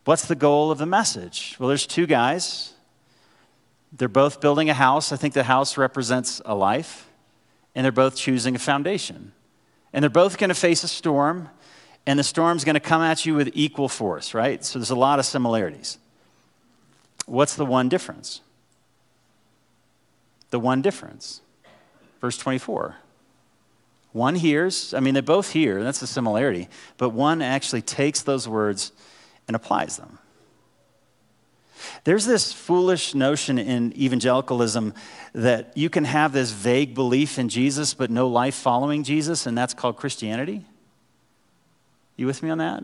What's 0.06 0.26
the 0.26 0.36
goal 0.36 0.72
of 0.72 0.80
the 0.80 0.86
message? 0.86 1.56
Well, 1.60 1.70
there's 1.70 1.86
two 1.86 2.08
guys. 2.08 2.74
They're 3.92 4.08
both 4.08 4.42
building 4.42 4.70
a 4.70 4.74
house. 4.74 5.12
I 5.12 5.16
think 5.16 5.34
the 5.34 5.44
house 5.44 5.78
represents 5.78 6.42
a 6.46 6.56
life, 6.56 7.10
and 7.76 7.86
they're 7.86 7.92
both 7.92 8.16
choosing 8.16 8.56
a 8.56 8.60
foundation. 8.60 9.34
And 9.94 10.02
they're 10.02 10.10
both 10.10 10.38
going 10.38 10.50
to 10.50 10.56
face 10.56 10.84
a 10.84 10.88
storm, 10.88 11.50
and 12.08 12.18
the 12.18 12.24
storm's 12.24 12.64
going 12.64 12.76
to 12.76 12.80
come 12.80 13.02
at 13.02 13.26
you 13.26 13.36
with 13.36 13.52
equal 13.54 13.90
force, 13.90 14.34
right? 14.34 14.64
So 14.64 14.80
there's 14.80 14.90
a 14.90 14.96
lot 14.96 15.20
of 15.20 15.26
similarities. 15.26 16.00
What's 17.28 17.56
the 17.56 17.66
one 17.66 17.90
difference? 17.90 18.42
The 20.50 20.60
one 20.60 20.82
difference. 20.82 21.42
Verse 22.22 22.38
24. 22.38 22.96
One 24.14 24.36
hears, 24.36 24.94
I 24.94 25.00
mean, 25.00 25.14
they 25.14 25.22
both 25.22 25.52
hear, 25.52 25.84
that's 25.84 26.02
a 26.02 26.08
similarity, 26.08 26.68
but 26.98 27.10
one 27.10 27.42
actually 27.42 27.82
takes 27.82 28.22
those 28.24 28.48
words 28.48 28.92
and 29.48 29.56
applies 29.56 29.98
them. 29.98 30.20
There's 32.04 32.26
this 32.26 32.52
foolish 32.52 33.16
notion 33.16 33.58
in 33.58 33.98
evangelicalism 33.98 34.94
that 35.34 35.76
you 35.76 35.90
can 35.90 36.04
have 36.04 36.34
this 36.34 36.52
vague 36.52 36.94
belief 36.94 37.40
in 37.40 37.50
Jesus 37.50 37.94
but 37.94 38.12
no 38.12 38.28
life 38.28 38.56
following 38.56 39.04
Jesus, 39.04 39.46
and 39.46 39.58
that's 39.58 39.74
called 39.74 39.98
Christianity. 39.98 40.66
You 42.18 42.28
with 42.28 42.44
me 42.44 42.50
on 42.50 42.58
that? 42.60 42.84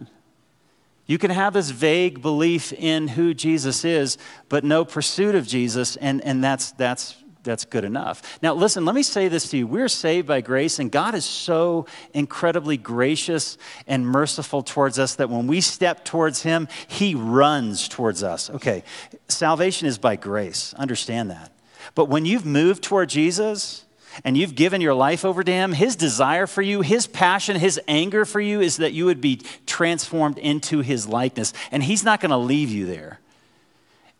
You 1.05 1.17
can 1.17 1.31
have 1.31 1.53
this 1.53 1.69
vague 1.69 2.21
belief 2.21 2.73
in 2.73 3.07
who 3.09 3.33
Jesus 3.33 3.85
is, 3.85 4.17
but 4.49 4.63
no 4.63 4.83
pursuit 4.83 5.35
of 5.35 5.47
Jesus, 5.47 5.95
and, 5.97 6.23
and 6.23 6.43
that's, 6.43 6.71
that's, 6.71 7.15
that's 7.47 7.65
good 7.65 7.83
enough. 7.83 8.39
Now, 8.43 8.53
listen, 8.53 8.85
let 8.85 8.93
me 8.93 9.01
say 9.03 9.27
this 9.27 9.49
to 9.49 9.57
you. 9.57 9.65
We're 9.65 9.87
saved 9.87 10.27
by 10.27 10.41
grace, 10.41 10.77
and 10.77 10.91
God 10.91 11.15
is 11.15 11.25
so 11.25 11.87
incredibly 12.13 12.77
gracious 12.77 13.57
and 13.87 14.05
merciful 14.05 14.61
towards 14.61 14.99
us 14.99 15.15
that 15.15 15.29
when 15.29 15.47
we 15.47 15.61
step 15.61 16.05
towards 16.05 16.43
Him, 16.43 16.67
He 16.87 17.15
runs 17.15 17.87
towards 17.87 18.21
us. 18.21 18.49
Okay, 18.49 18.83
salvation 19.27 19.87
is 19.87 19.97
by 19.97 20.15
grace. 20.15 20.73
Understand 20.75 21.31
that. 21.31 21.51
But 21.95 22.05
when 22.05 22.25
you've 22.25 22.45
moved 22.45 22.83
toward 22.83 23.09
Jesus, 23.09 23.85
and 24.23 24.35
you've 24.35 24.55
given 24.55 24.81
your 24.81 24.93
life 24.93 25.23
over 25.23 25.43
to 25.43 25.51
Him, 25.51 25.73
His 25.73 25.95
desire 25.95 26.47
for 26.47 26.61
you, 26.61 26.81
His 26.81 27.07
passion, 27.07 27.55
His 27.55 27.79
anger 27.87 28.25
for 28.25 28.41
you 28.41 28.61
is 28.61 28.77
that 28.77 28.93
you 28.93 29.05
would 29.05 29.21
be 29.21 29.41
transformed 29.65 30.37
into 30.37 30.81
His 30.81 31.07
likeness. 31.07 31.53
And 31.71 31.83
He's 31.83 32.03
not 32.03 32.19
going 32.19 32.31
to 32.31 32.37
leave 32.37 32.71
you 32.71 32.85
there. 32.85 33.19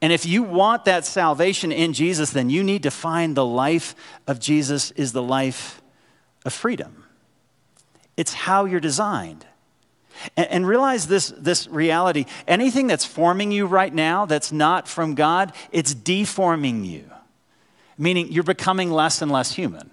And 0.01 0.13
if 0.13 0.25
you 0.25 0.43
want 0.43 0.85
that 0.85 1.05
salvation 1.05 1.71
in 1.71 1.93
Jesus, 1.93 2.31
then 2.31 2.49
you 2.49 2.63
need 2.63 2.83
to 2.83 2.91
find 2.91 3.35
the 3.35 3.45
life 3.45 3.95
of 4.27 4.39
Jesus 4.39 4.91
is 4.91 5.11
the 5.11 5.23
life 5.23 5.81
of 6.45 6.53
freedom. 6.53 7.03
It's 8.15 8.33
how 8.33 8.65
you're 8.65 8.79
designed. 8.79 9.45
And, 10.35 10.47
and, 10.47 10.67
realize 10.67 11.07
this, 11.07 11.29
this 11.37 11.67
reality 11.67 12.25
anything 12.47 12.87
that's 12.87 13.05
forming 13.05 13.51
you 13.51 13.67
right 13.67 13.93
now 13.93 14.25
that's 14.25 14.51
not 14.51 14.87
from 14.87 15.13
God, 15.13 15.53
it's 15.71 15.93
deforming 15.93 16.83
you 16.83 17.07
meaning 17.97 18.31
you're 18.31 18.43
becoming 18.43 18.91
less 18.91 19.21
and 19.21 19.31
less 19.31 19.53
human. 19.53 19.89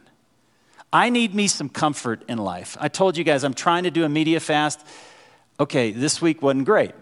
I 0.92 1.10
need 1.10 1.34
me 1.34 1.48
some 1.48 1.68
comfort 1.68 2.22
in 2.28 2.38
life. 2.38 2.76
I 2.78 2.88
told 2.88 3.16
you 3.16 3.24
guys 3.24 3.42
I'm 3.42 3.54
trying 3.54 3.84
to 3.84 3.90
do 3.90 4.04
a 4.04 4.08
media 4.08 4.40
fast. 4.40 4.86
Okay, 5.58 5.90
this 5.90 6.22
week 6.22 6.42
wasn't 6.42 6.66
great. 6.66 6.92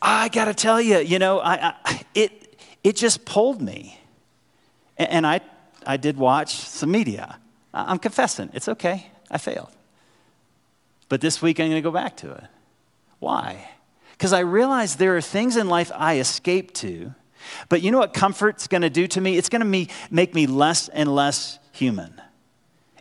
I 0.00 0.28
got 0.28 0.46
to 0.46 0.54
tell 0.54 0.80
you, 0.80 0.98
you 0.98 1.18
know, 1.18 1.40
I, 1.40 1.74
I, 1.84 2.04
it, 2.14 2.60
it 2.84 2.96
just 2.96 3.24
pulled 3.24 3.60
me. 3.60 4.00
And, 4.96 5.10
and 5.10 5.26
I, 5.26 5.40
I 5.86 5.96
did 5.96 6.16
watch 6.16 6.54
some 6.54 6.90
media. 6.90 7.38
I'm 7.74 7.98
confessing, 7.98 8.50
it's 8.54 8.68
okay. 8.68 9.06
I 9.30 9.38
failed. 9.38 9.70
But 11.08 11.20
this 11.20 11.42
week 11.42 11.60
I'm 11.60 11.66
going 11.66 11.76
to 11.76 11.82
go 11.82 11.90
back 11.90 12.16
to 12.18 12.32
it. 12.32 12.44
Why? 13.18 13.70
Because 14.12 14.32
I 14.32 14.40
realized 14.40 14.98
there 14.98 15.16
are 15.16 15.20
things 15.20 15.56
in 15.56 15.68
life 15.68 15.90
I 15.94 16.18
escape 16.18 16.72
to 16.74 17.14
but 17.68 17.82
you 17.82 17.90
know 17.90 17.98
what 17.98 18.14
comfort's 18.14 18.66
going 18.66 18.82
to 18.82 18.90
do 18.90 19.06
to 19.08 19.20
me? 19.20 19.36
It's 19.36 19.48
going 19.48 19.60
to 19.60 19.94
make 20.10 20.34
me 20.34 20.46
less 20.46 20.88
and 20.88 21.14
less 21.14 21.58
human. 21.72 22.20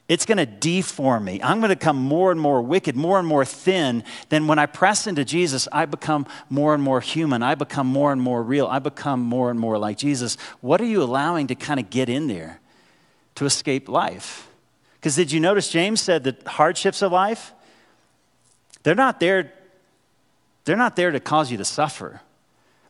It's 0.07 0.25
going 0.25 0.37
to 0.37 0.45
deform 0.45 1.25
me. 1.25 1.41
I'm 1.43 1.59
going 1.59 1.69
to 1.69 1.75
become 1.75 1.97
more 1.97 2.31
and 2.31 2.39
more 2.39 2.61
wicked, 2.61 2.95
more 2.95 3.19
and 3.19 3.27
more 3.27 3.43
thin. 3.43 4.03
Then 4.29 4.47
when 4.47 4.57
I 4.57 4.65
press 4.65 5.05
into 5.05 5.25
Jesus, 5.25 5.67
I 5.71 5.85
become 5.85 6.25
more 6.49 6.73
and 6.73 6.81
more 6.81 7.01
human. 7.01 7.43
I 7.43 7.55
become 7.55 7.87
more 7.87 8.13
and 8.13 8.21
more 8.21 8.41
real. 8.41 8.67
I 8.67 8.79
become 8.79 9.19
more 9.19 9.49
and 9.49 9.59
more 9.59 9.77
like 9.77 9.97
Jesus. 9.97 10.37
What 10.61 10.79
are 10.79 10.85
you 10.85 11.03
allowing 11.03 11.47
to 11.47 11.55
kind 11.55 11.79
of 11.79 11.89
get 11.89 12.07
in 12.07 12.27
there 12.27 12.61
to 13.35 13.45
escape 13.45 13.89
life? 13.89 14.47
Because 14.95 15.15
did 15.15 15.31
you 15.31 15.41
notice 15.41 15.69
James 15.69 16.01
said 16.01 16.23
that 16.23 16.47
hardships 16.47 17.01
of 17.01 17.11
life, 17.11 17.53
they're 18.83 18.95
not 18.95 19.19
there, 19.19 19.51
they're 20.63 20.77
not 20.77 20.95
there 20.95 21.11
to 21.11 21.19
cause 21.19 21.51
you 21.51 21.57
to 21.57 21.65
suffer 21.65 22.21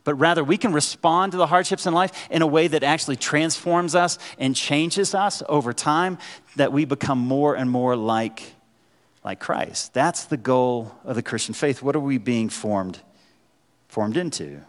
but 0.08 0.14
rather 0.14 0.42
we 0.42 0.56
can 0.56 0.72
respond 0.72 1.32
to 1.32 1.36
the 1.36 1.48
hardships 1.48 1.84
in 1.84 1.92
life 1.92 2.28
in 2.30 2.40
a 2.40 2.46
way 2.46 2.66
that 2.66 2.82
actually 2.82 3.14
transforms 3.14 3.94
us 3.94 4.18
and 4.38 4.56
changes 4.56 5.14
us 5.14 5.42
over 5.50 5.74
time, 5.74 6.16
that 6.56 6.72
we 6.72 6.86
become 6.86 7.18
more 7.18 7.54
and 7.54 7.70
more 7.70 7.94
like, 7.94 8.54
like 9.22 9.38
Christ. 9.38 9.92
That's 9.92 10.24
the 10.24 10.38
goal 10.38 10.94
of 11.04 11.14
the 11.14 11.22
Christian 11.22 11.52
faith. 11.52 11.82
What 11.82 11.94
are 11.94 12.00
we 12.00 12.16
being 12.16 12.48
formed, 12.48 13.02
formed 13.86 14.16
into? 14.16 14.62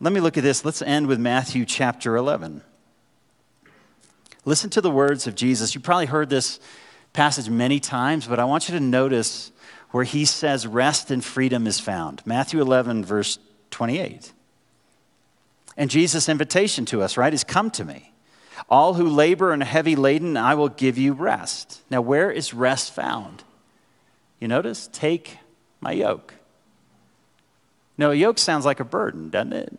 Let 0.00 0.12
me 0.12 0.18
look 0.18 0.36
at 0.36 0.42
this. 0.42 0.64
Let's 0.64 0.82
end 0.82 1.06
with 1.06 1.20
Matthew 1.20 1.64
chapter 1.64 2.16
11. 2.16 2.62
Listen 4.44 4.70
to 4.70 4.80
the 4.80 4.90
words 4.90 5.28
of 5.28 5.36
Jesus. 5.36 5.72
You 5.72 5.80
probably 5.80 6.06
heard 6.06 6.30
this 6.30 6.58
passage 7.12 7.50
many 7.50 7.80
times, 7.80 8.26
but 8.26 8.38
I 8.38 8.44
want 8.44 8.68
you 8.68 8.74
to 8.74 8.80
notice 8.80 9.52
where 9.90 10.04
he 10.04 10.24
says 10.24 10.66
rest 10.66 11.10
and 11.10 11.24
freedom 11.24 11.66
is 11.66 11.80
found. 11.80 12.22
Matthew 12.24 12.60
11, 12.60 13.04
verse 13.04 13.38
28. 13.70 14.32
And 15.76 15.90
Jesus' 15.90 16.28
invitation 16.28 16.84
to 16.86 17.02
us, 17.02 17.16
right, 17.16 17.32
is 17.32 17.44
come 17.44 17.70
to 17.72 17.84
me. 17.84 18.12
All 18.68 18.94
who 18.94 19.08
labor 19.08 19.52
and 19.52 19.62
are 19.62 19.66
heavy 19.66 19.96
laden, 19.96 20.36
I 20.36 20.54
will 20.54 20.68
give 20.68 20.98
you 20.98 21.12
rest. 21.12 21.80
Now, 21.90 22.00
where 22.00 22.30
is 22.30 22.54
rest 22.54 22.92
found? 22.92 23.42
You 24.38 24.48
notice? 24.48 24.88
Take 24.92 25.38
my 25.80 25.92
yoke. 25.92 26.34
No, 27.98 28.10
a 28.10 28.14
yoke 28.14 28.38
sounds 28.38 28.64
like 28.64 28.80
a 28.80 28.84
burden, 28.84 29.30
doesn't 29.30 29.52
it? 29.52 29.72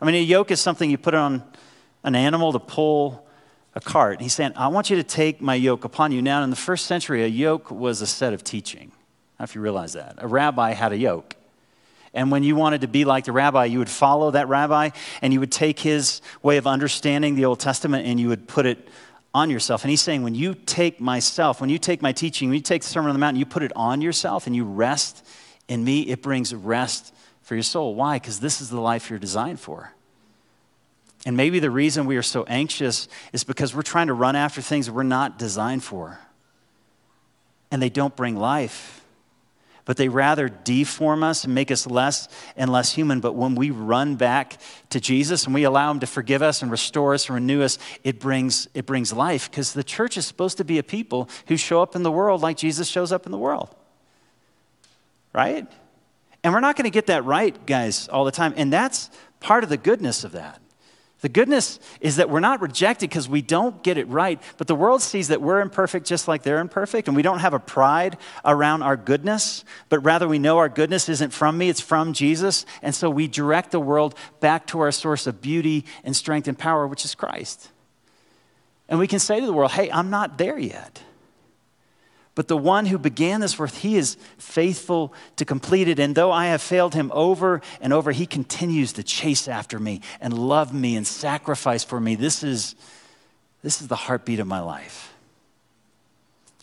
I 0.00 0.04
mean, 0.04 0.14
a 0.14 0.22
yoke 0.22 0.50
is 0.50 0.60
something 0.60 0.90
you 0.90 0.98
put 0.98 1.14
on 1.14 1.42
an 2.04 2.14
animal 2.14 2.52
to 2.52 2.58
pull 2.58 3.26
a 3.78 3.80
cart. 3.80 4.20
He's 4.20 4.34
saying, 4.34 4.52
I 4.56 4.66
want 4.68 4.90
you 4.90 4.96
to 4.96 5.04
take 5.04 5.40
my 5.40 5.54
yoke 5.54 5.84
upon 5.84 6.10
you. 6.10 6.20
Now, 6.20 6.42
in 6.42 6.50
the 6.50 6.56
first 6.56 6.86
century, 6.86 7.22
a 7.22 7.28
yoke 7.28 7.70
was 7.70 8.02
a 8.02 8.08
set 8.08 8.32
of 8.32 8.42
teaching. 8.42 8.90
I 9.38 9.44
if 9.44 9.54
you 9.54 9.60
realize 9.60 9.92
that. 9.92 10.16
A 10.18 10.26
rabbi 10.26 10.72
had 10.72 10.92
a 10.92 10.96
yoke. 10.96 11.36
And 12.12 12.32
when 12.32 12.42
you 12.42 12.56
wanted 12.56 12.80
to 12.80 12.88
be 12.88 13.04
like 13.04 13.24
the 13.24 13.32
rabbi, 13.32 13.66
you 13.66 13.78
would 13.78 13.88
follow 13.88 14.32
that 14.32 14.48
rabbi 14.48 14.90
and 15.22 15.32
you 15.32 15.38
would 15.38 15.52
take 15.52 15.78
his 15.78 16.20
way 16.42 16.56
of 16.56 16.66
understanding 16.66 17.36
the 17.36 17.44
Old 17.44 17.60
Testament 17.60 18.04
and 18.04 18.18
you 18.18 18.28
would 18.28 18.48
put 18.48 18.66
it 18.66 18.88
on 19.32 19.48
yourself. 19.48 19.84
And 19.84 19.90
he's 19.90 20.00
saying, 20.00 20.24
when 20.24 20.34
you 20.34 20.54
take 20.54 21.00
myself, 21.00 21.60
when 21.60 21.70
you 21.70 21.78
take 21.78 22.02
my 22.02 22.10
teaching, 22.10 22.48
when 22.48 22.56
you 22.56 22.62
take 22.62 22.82
the 22.82 22.88
Sermon 22.88 23.10
on 23.10 23.14
the 23.14 23.20
Mount, 23.20 23.36
you 23.36 23.46
put 23.46 23.62
it 23.62 23.70
on 23.76 24.00
yourself 24.00 24.48
and 24.48 24.56
you 24.56 24.64
rest 24.64 25.24
in 25.68 25.84
me, 25.84 26.00
it 26.00 26.20
brings 26.20 26.52
rest 26.52 27.14
for 27.42 27.54
your 27.54 27.62
soul. 27.62 27.94
Why? 27.94 28.16
Because 28.16 28.40
this 28.40 28.60
is 28.60 28.70
the 28.70 28.80
life 28.80 29.08
you're 29.08 29.20
designed 29.20 29.60
for. 29.60 29.92
And 31.26 31.36
maybe 31.36 31.58
the 31.58 31.70
reason 31.70 32.06
we 32.06 32.16
are 32.16 32.22
so 32.22 32.44
anxious 32.44 33.08
is 33.32 33.44
because 33.44 33.74
we're 33.74 33.82
trying 33.82 34.06
to 34.06 34.14
run 34.14 34.36
after 34.36 34.62
things 34.62 34.90
we're 34.90 35.02
not 35.02 35.38
designed 35.38 35.82
for. 35.82 36.18
And 37.70 37.82
they 37.82 37.90
don't 37.90 38.14
bring 38.16 38.36
life, 38.36 39.04
but 39.84 39.96
they 39.96 40.08
rather 40.08 40.48
deform 40.48 41.22
us 41.22 41.44
and 41.44 41.54
make 41.54 41.70
us 41.70 41.86
less 41.86 42.28
and 42.56 42.70
less 42.70 42.92
human. 42.92 43.20
But 43.20 43.34
when 43.34 43.56
we 43.56 43.70
run 43.70 44.16
back 44.16 44.58
to 44.90 45.00
Jesus 45.00 45.44
and 45.44 45.52
we 45.52 45.64
allow 45.64 45.90
Him 45.90 46.00
to 46.00 46.06
forgive 46.06 46.40
us 46.40 46.62
and 46.62 46.70
restore 46.70 47.14
us 47.14 47.28
and 47.28 47.34
renew 47.34 47.62
us, 47.62 47.78
it 48.04 48.20
brings, 48.20 48.68
it 48.72 48.86
brings 48.86 49.12
life 49.12 49.50
because 49.50 49.72
the 49.72 49.84
church 49.84 50.16
is 50.16 50.24
supposed 50.24 50.56
to 50.58 50.64
be 50.64 50.78
a 50.78 50.82
people 50.82 51.28
who 51.48 51.56
show 51.56 51.82
up 51.82 51.96
in 51.96 52.04
the 52.04 52.12
world 52.12 52.42
like 52.42 52.56
Jesus 52.56 52.88
shows 52.88 53.12
up 53.12 53.26
in 53.26 53.32
the 53.32 53.38
world. 53.38 53.74
Right? 55.34 55.66
And 56.42 56.54
we're 56.54 56.60
not 56.60 56.76
going 56.76 56.84
to 56.84 56.90
get 56.90 57.06
that 57.06 57.24
right, 57.24 57.66
guys, 57.66 58.08
all 58.08 58.24
the 58.24 58.30
time. 58.30 58.54
And 58.56 58.72
that's 58.72 59.10
part 59.40 59.64
of 59.64 59.68
the 59.68 59.76
goodness 59.76 60.24
of 60.24 60.32
that. 60.32 60.60
The 61.20 61.28
goodness 61.28 61.80
is 62.00 62.16
that 62.16 62.30
we're 62.30 62.38
not 62.38 62.60
rejected 62.60 63.10
because 63.10 63.28
we 63.28 63.42
don't 63.42 63.82
get 63.82 63.98
it 63.98 64.06
right, 64.06 64.40
but 64.56 64.68
the 64.68 64.74
world 64.76 65.02
sees 65.02 65.28
that 65.28 65.42
we're 65.42 65.60
imperfect 65.60 66.06
just 66.06 66.28
like 66.28 66.44
they're 66.44 66.60
imperfect, 66.60 67.08
and 67.08 67.16
we 67.16 67.22
don't 67.22 67.40
have 67.40 67.54
a 67.54 67.58
pride 67.58 68.16
around 68.44 68.82
our 68.82 68.96
goodness, 68.96 69.64
but 69.88 69.98
rather 70.00 70.28
we 70.28 70.38
know 70.38 70.58
our 70.58 70.68
goodness 70.68 71.08
isn't 71.08 71.32
from 71.32 71.58
me, 71.58 71.68
it's 71.68 71.80
from 71.80 72.12
Jesus. 72.12 72.64
And 72.82 72.94
so 72.94 73.10
we 73.10 73.26
direct 73.26 73.72
the 73.72 73.80
world 73.80 74.14
back 74.38 74.68
to 74.68 74.80
our 74.80 74.92
source 74.92 75.26
of 75.26 75.42
beauty 75.42 75.84
and 76.04 76.14
strength 76.14 76.46
and 76.46 76.56
power, 76.56 76.86
which 76.86 77.04
is 77.04 77.16
Christ. 77.16 77.68
And 78.88 79.00
we 79.00 79.08
can 79.08 79.18
say 79.18 79.40
to 79.40 79.46
the 79.46 79.52
world, 79.52 79.72
hey, 79.72 79.90
I'm 79.90 80.10
not 80.10 80.38
there 80.38 80.58
yet. 80.58 81.02
But 82.38 82.46
the 82.46 82.56
one 82.56 82.86
who 82.86 82.98
began 82.98 83.40
this 83.40 83.58
work, 83.58 83.72
he 83.72 83.96
is 83.96 84.16
faithful 84.36 85.12
to 85.34 85.44
complete 85.44 85.88
it. 85.88 85.98
And 85.98 86.14
though 86.14 86.30
I 86.30 86.46
have 86.46 86.62
failed 86.62 86.94
him 86.94 87.10
over 87.12 87.60
and 87.80 87.92
over, 87.92 88.12
he 88.12 88.26
continues 88.26 88.92
to 88.92 89.02
chase 89.02 89.48
after 89.48 89.76
me 89.80 90.02
and 90.20 90.32
love 90.32 90.72
me 90.72 90.94
and 90.94 91.04
sacrifice 91.04 91.82
for 91.82 91.98
me. 91.98 92.14
This 92.14 92.44
is, 92.44 92.76
this 93.64 93.82
is 93.82 93.88
the 93.88 93.96
heartbeat 93.96 94.38
of 94.38 94.46
my 94.46 94.60
life. 94.60 95.12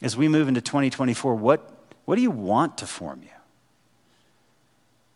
As 0.02 0.16
we 0.16 0.30
move 0.30 0.48
into 0.48 0.62
2024, 0.62 1.36
what, 1.36 1.70
what 2.06 2.16
do 2.16 2.22
you 2.22 2.32
want 2.32 2.78
to 2.78 2.88
form 2.88 3.20
you? 3.22 3.36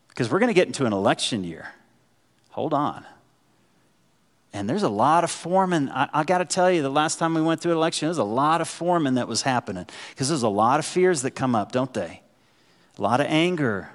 Because 0.09 0.29
we're 0.29 0.39
going 0.39 0.49
to 0.49 0.53
get 0.53 0.67
into 0.67 0.85
an 0.85 0.91
election 0.91 1.45
year. 1.45 1.69
Hold 2.49 2.73
on. 2.73 3.05
And 4.51 4.67
there's 4.67 4.83
a 4.83 4.89
lot 4.89 5.23
of 5.23 5.29
forming. 5.29 5.89
I, 5.89 6.09
I 6.11 6.23
got 6.23 6.39
to 6.39 6.45
tell 6.45 6.71
you, 6.71 6.81
the 6.81 6.89
last 6.89 7.19
time 7.19 7.35
we 7.35 7.41
went 7.41 7.61
through 7.61 7.73
an 7.73 7.77
election, 7.77 8.07
there's 8.07 8.17
a 8.17 8.23
lot 8.23 8.61
of 8.61 8.67
forming 8.67 9.15
that 9.15 9.27
was 9.27 9.43
happening 9.43 9.85
because 10.09 10.29
there's 10.29 10.43
a 10.43 10.49
lot 10.49 10.79
of 10.79 10.85
fears 10.85 11.21
that 11.21 11.31
come 11.31 11.55
up, 11.55 11.71
don't 11.71 11.93
they? 11.93 12.21
A 12.97 13.01
lot 13.01 13.21
of 13.21 13.27
anger. 13.27 13.91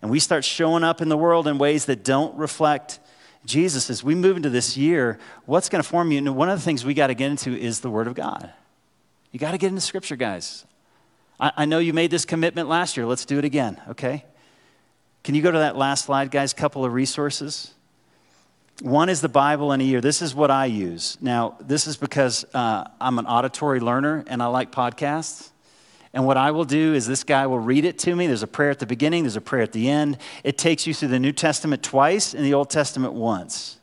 And 0.00 0.10
we 0.10 0.20
start 0.20 0.44
showing 0.44 0.84
up 0.84 1.00
in 1.00 1.08
the 1.08 1.16
world 1.16 1.46
in 1.46 1.58
ways 1.58 1.84
that 1.86 2.02
don't 2.02 2.34
reflect 2.36 2.98
Jesus. 3.44 3.90
As 3.90 4.02
we 4.02 4.14
move 4.14 4.36
into 4.36 4.50
this 4.50 4.76
year, 4.76 5.18
what's 5.44 5.68
going 5.68 5.82
to 5.82 5.88
form 5.88 6.12
you? 6.12 6.18
And 6.18 6.34
one 6.34 6.48
of 6.48 6.58
the 6.58 6.64
things 6.64 6.84
we 6.84 6.94
got 6.94 7.08
to 7.08 7.14
get 7.14 7.30
into 7.30 7.54
is 7.56 7.80
the 7.80 7.90
Word 7.90 8.06
of 8.06 8.14
God. 8.14 8.52
You 9.32 9.38
got 9.38 9.52
to 9.52 9.58
get 9.58 9.68
into 9.68 9.80
Scripture, 9.80 10.16
guys. 10.16 10.64
I, 11.38 11.52
I 11.58 11.64
know 11.64 11.78
you 11.78 11.92
made 11.92 12.10
this 12.10 12.24
commitment 12.24 12.68
last 12.68 12.96
year. 12.96 13.06
Let's 13.06 13.24
do 13.24 13.38
it 13.38 13.44
again, 13.44 13.80
okay? 13.88 14.24
Can 15.22 15.34
you 15.34 15.42
go 15.42 15.50
to 15.50 15.58
that 15.58 15.76
last 15.76 16.06
slide, 16.06 16.30
guys? 16.30 16.52
Couple 16.52 16.84
of 16.84 16.92
resources. 16.92 17.74
One 18.82 19.08
is 19.08 19.20
the 19.20 19.28
Bible 19.28 19.72
in 19.72 19.80
a 19.80 19.84
year. 19.84 20.00
This 20.00 20.20
is 20.20 20.34
what 20.34 20.50
I 20.50 20.66
use. 20.66 21.16
Now, 21.20 21.56
this 21.60 21.86
is 21.86 21.96
because 21.96 22.44
uh, 22.54 22.84
I'm 23.00 23.18
an 23.18 23.26
auditory 23.26 23.80
learner 23.80 24.24
and 24.26 24.42
I 24.42 24.46
like 24.46 24.72
podcasts. 24.72 25.50
And 26.12 26.26
what 26.26 26.36
I 26.36 26.50
will 26.50 26.64
do 26.64 26.94
is 26.94 27.06
this 27.06 27.24
guy 27.24 27.46
will 27.46 27.58
read 27.58 27.84
it 27.84 27.98
to 28.00 28.14
me. 28.14 28.26
There's 28.26 28.42
a 28.42 28.48
prayer 28.48 28.70
at 28.70 28.78
the 28.78 28.86
beginning, 28.86 29.24
there's 29.24 29.36
a 29.36 29.40
prayer 29.40 29.62
at 29.62 29.72
the 29.72 29.88
end. 29.88 30.18
It 30.42 30.58
takes 30.58 30.86
you 30.86 30.94
through 30.94 31.08
the 31.08 31.18
New 31.18 31.32
Testament 31.32 31.82
twice 31.82 32.34
and 32.34 32.44
the 32.44 32.54
Old 32.54 32.70
Testament 32.70 33.14
once. 33.14 33.78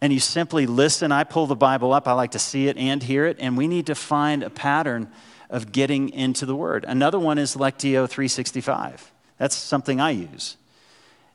And 0.00 0.12
you 0.12 0.20
simply 0.20 0.66
listen. 0.66 1.12
I 1.12 1.24
pull 1.24 1.46
the 1.46 1.56
Bible 1.56 1.92
up, 1.94 2.06
I 2.06 2.12
like 2.12 2.32
to 2.32 2.38
see 2.38 2.68
it 2.68 2.76
and 2.76 3.02
hear 3.02 3.26
it, 3.26 3.38
and 3.40 3.56
we 3.56 3.66
need 3.66 3.86
to 3.86 3.94
find 3.94 4.42
a 4.42 4.50
pattern 4.50 5.10
of 5.48 5.72
getting 5.72 6.10
into 6.10 6.44
the 6.44 6.54
Word. 6.54 6.84
Another 6.86 7.18
one 7.18 7.38
is 7.38 7.56
Lectio 7.56 8.08
365. 8.08 9.12
That's 9.38 9.56
something 9.56 10.00
I 10.00 10.10
use. 10.10 10.56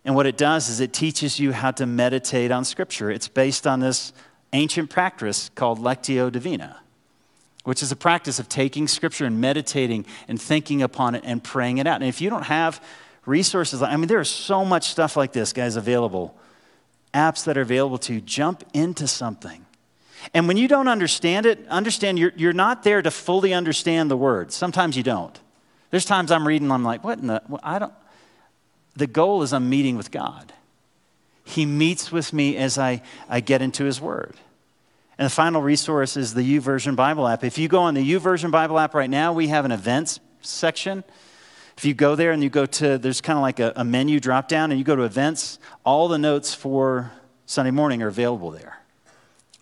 And 0.04 0.16
what 0.16 0.26
it 0.26 0.38
does 0.38 0.70
is 0.70 0.80
it 0.80 0.94
teaches 0.94 1.40
you 1.40 1.52
how 1.52 1.72
to 1.72 1.86
meditate 1.86 2.52
on 2.52 2.66
Scripture. 2.66 3.12
It's 3.12 3.28
based 3.28 3.68
on 3.68 3.80
this 3.80 4.14
ancient 4.54 4.90
practice 4.90 5.50
called 5.56 5.80
Lectio 5.80 6.32
Divina 6.32 6.82
which 7.64 7.84
is 7.84 7.92
a 7.92 7.96
practice 7.96 8.40
of 8.40 8.50
taking 8.50 8.88
scripture 8.88 9.26
and 9.26 9.40
meditating 9.40 10.06
and 10.28 10.42
thinking 10.42 10.82
upon 10.82 11.16
it 11.16 11.24
and 11.26 11.44
praying 11.44 11.78
it 11.78 11.88
out. 11.88 12.02
And 12.02 12.10
if 12.10 12.22
you 12.22 12.30
don't 12.30 12.44
have 12.44 12.84
resources, 13.26 13.82
I 13.82 13.96
mean, 13.98 14.08
there 14.08 14.20
is 14.20 14.30
so 14.30 14.66
much 14.66 14.90
stuff 14.90 15.16
like 15.16 15.32
this, 15.32 15.54
guys, 15.54 15.76
available, 15.76 16.36
apps 17.14 17.46
that 17.46 17.58
are 17.58 17.62
available 17.62 17.98
to 18.00 18.16
you. 18.16 18.22
Jump 18.22 18.64
into 18.74 19.08
something. 19.08 19.66
And 20.34 20.48
when 20.48 20.58
you 20.58 20.68
don't 20.68 20.88
understand 20.88 21.46
it, 21.46 21.68
understand 21.68 22.18
you're, 22.20 22.34
you're 22.36 22.54
not 22.54 22.84
there 22.84 23.02
to 23.02 23.12
fully 23.12 23.54
understand 23.54 24.10
the 24.10 24.18
words. 24.18 24.56
Sometimes 24.56 24.96
you 24.96 25.04
don't. 25.04 25.40
There's 25.90 26.06
times 26.06 26.32
I'm 26.32 26.48
reading, 26.48 26.72
I'm 26.72 26.84
like, 26.84 27.04
what 27.04 27.20
in 27.20 27.28
the, 27.28 27.42
well, 27.48 27.60
I 27.64 27.80
don't. 27.80 27.94
The 28.96 29.08
goal 29.08 29.44
is 29.44 29.54
I'm 29.54 29.70
meeting 29.70 29.98
with 29.98 30.12
God. 30.12 30.54
He 31.44 31.66
meets 31.66 32.12
with 32.12 32.34
me 32.34 32.58
as 32.58 32.78
I, 32.78 33.02
I 33.30 33.40
get 33.40 33.62
into 33.62 33.86
His 33.86 34.00
Word. 34.00 34.36
And 35.18 35.26
the 35.26 35.30
final 35.30 35.62
resource 35.62 36.18
is 36.18 36.34
the 36.34 36.42
YouVersion 36.42 36.96
Bible 36.96 37.28
app. 37.28 37.44
If 37.44 37.58
you 37.58 37.68
go 37.68 37.82
on 37.82 37.94
the 37.94 38.14
YouVersion 38.14 38.52
Bible 38.52 38.80
app 38.80 38.94
right 38.94 39.10
now, 39.10 39.34
we 39.34 39.50
have 39.50 39.66
an 39.66 39.72
events 39.72 40.20
section. 40.42 41.04
If 41.78 41.86
you 41.86 41.94
go 41.94 42.16
there 42.16 42.32
and 42.32 42.44
you 42.44 42.50
go 42.50 42.66
to, 42.66 42.98
there's 42.98 43.22
kind 43.22 43.38
of 43.38 43.44
like 43.44 43.60
a, 43.60 43.74
a 43.76 43.84
menu 43.84 44.20
drop 44.20 44.48
down, 44.48 44.72
and 44.72 44.80
you 44.80 44.84
go 44.84 44.96
to 44.96 45.04
events, 45.04 45.60
all 45.84 46.08
the 46.08 46.18
notes 46.18 46.54
for 46.54 47.12
Sunday 47.46 47.72
morning 47.72 48.02
are 48.02 48.08
available 48.08 48.52
there. 48.52 48.80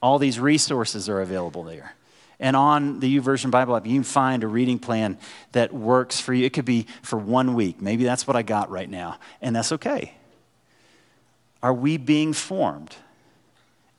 All 0.02 0.20
these 0.20 0.40
resources 0.40 1.10
are 1.10 1.22
available 1.22 1.64
there. 1.64 1.94
And 2.40 2.56
on 2.56 3.00
the 3.00 3.20
YouVersion 3.20 3.52
Bible 3.52 3.76
app, 3.76 3.86
you 3.86 3.96
can 3.96 4.04
find 4.04 4.44
a 4.44 4.48
reading 4.48 4.80
plan 4.80 5.18
that 5.52 5.74
works 5.74 6.22
for 6.22 6.34
you. 6.34 6.46
It 6.46 6.54
could 6.54 6.66
be 6.66 6.88
for 7.02 7.18
one 7.18 7.54
week. 7.54 7.82
Maybe 7.82 8.04
that's 8.06 8.26
what 8.26 8.36
I 8.36 8.44
got 8.44 8.70
right 8.70 8.90
now, 8.90 9.18
and 9.42 9.56
that's 9.56 9.74
okay. 9.74 10.14
Are 11.62 11.74
we 11.74 11.98
being 11.98 12.32
formed? 12.34 12.96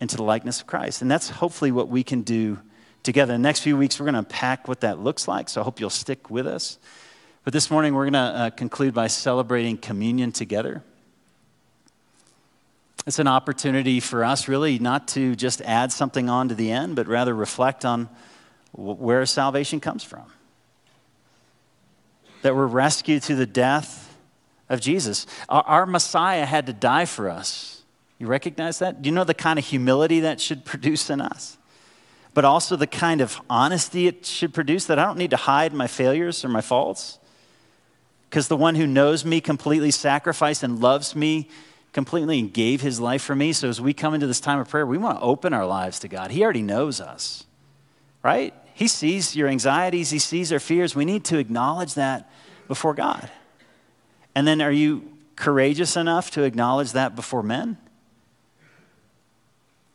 into 0.00 0.16
the 0.16 0.22
likeness 0.22 0.60
of 0.60 0.66
Christ. 0.66 1.02
And 1.02 1.10
that's 1.10 1.28
hopefully 1.28 1.70
what 1.70 1.88
we 1.88 2.02
can 2.02 2.22
do 2.22 2.58
together. 3.02 3.34
The 3.34 3.38
next 3.38 3.60
few 3.60 3.76
weeks, 3.76 4.00
we're 4.00 4.06
going 4.06 4.14
to 4.14 4.20
unpack 4.20 4.66
what 4.66 4.80
that 4.80 4.98
looks 4.98 5.28
like, 5.28 5.48
so 5.48 5.60
I 5.60 5.64
hope 5.64 5.78
you'll 5.78 5.90
stick 5.90 6.30
with 6.30 6.46
us. 6.46 6.78
But 7.44 7.52
this 7.52 7.70
morning, 7.70 7.94
we're 7.94 8.04
going 8.04 8.14
to 8.14 8.18
uh, 8.18 8.50
conclude 8.50 8.94
by 8.94 9.06
celebrating 9.06 9.76
communion 9.76 10.32
together. 10.32 10.82
It's 13.06 13.18
an 13.18 13.28
opportunity 13.28 14.00
for 14.00 14.24
us, 14.24 14.48
really, 14.48 14.78
not 14.78 15.08
to 15.08 15.34
just 15.34 15.62
add 15.62 15.90
something 15.92 16.28
on 16.28 16.48
to 16.48 16.54
the 16.54 16.70
end, 16.70 16.96
but 16.96 17.06
rather 17.06 17.34
reflect 17.34 17.84
on 17.84 18.08
where 18.72 19.24
salvation 19.26 19.80
comes 19.80 20.04
from. 20.04 20.24
That 22.42 22.54
we're 22.54 22.66
rescued 22.66 23.22
through 23.22 23.36
the 23.36 23.46
death 23.46 24.16
of 24.68 24.80
Jesus. 24.80 25.26
Our, 25.48 25.62
our 25.62 25.86
Messiah 25.86 26.46
had 26.46 26.66
to 26.66 26.72
die 26.72 27.04
for 27.04 27.28
us 27.28 27.80
you 28.20 28.26
recognize 28.26 28.78
that? 28.80 29.00
Do 29.00 29.08
you 29.08 29.14
know 29.14 29.24
the 29.24 29.34
kind 29.34 29.58
of 29.58 29.64
humility 29.64 30.20
that 30.20 30.40
should 30.40 30.66
produce 30.66 31.08
in 31.08 31.22
us? 31.22 31.56
But 32.34 32.44
also 32.44 32.76
the 32.76 32.86
kind 32.86 33.22
of 33.22 33.40
honesty 33.48 34.06
it 34.06 34.26
should 34.26 34.52
produce 34.52 34.84
that 34.84 34.98
I 34.98 35.06
don't 35.06 35.16
need 35.16 35.30
to 35.30 35.38
hide 35.38 35.72
my 35.72 35.86
failures 35.86 36.44
or 36.44 36.48
my 36.48 36.60
faults. 36.60 37.18
Because 38.28 38.46
the 38.46 38.58
one 38.58 38.74
who 38.74 38.86
knows 38.86 39.24
me 39.24 39.40
completely 39.40 39.90
sacrificed 39.90 40.62
and 40.62 40.80
loves 40.80 41.16
me 41.16 41.48
completely 41.92 42.38
and 42.38 42.52
gave 42.52 42.82
his 42.82 43.00
life 43.00 43.22
for 43.22 43.34
me. 43.34 43.54
So 43.54 43.70
as 43.70 43.80
we 43.80 43.94
come 43.94 44.12
into 44.12 44.26
this 44.26 44.38
time 44.38 44.60
of 44.60 44.68
prayer, 44.68 44.86
we 44.86 44.98
want 44.98 45.18
to 45.18 45.24
open 45.24 45.54
our 45.54 45.66
lives 45.66 45.98
to 46.00 46.08
God. 46.08 46.30
He 46.30 46.44
already 46.44 46.62
knows 46.62 47.00
us, 47.00 47.44
right? 48.22 48.54
He 48.80 48.88
sees 48.88 49.36
your 49.36 49.46
anxieties, 49.46 50.08
He 50.08 50.18
sees 50.18 50.50
our 50.54 50.58
fears. 50.58 50.96
We 50.96 51.04
need 51.04 51.22
to 51.26 51.36
acknowledge 51.36 51.92
that 51.94 52.30
before 52.66 52.94
God. 52.94 53.30
And 54.34 54.46
then 54.46 54.62
are 54.62 54.72
you 54.72 55.06
courageous 55.36 55.98
enough 55.98 56.30
to 56.30 56.44
acknowledge 56.44 56.92
that 56.92 57.14
before 57.14 57.42
men? 57.42 57.76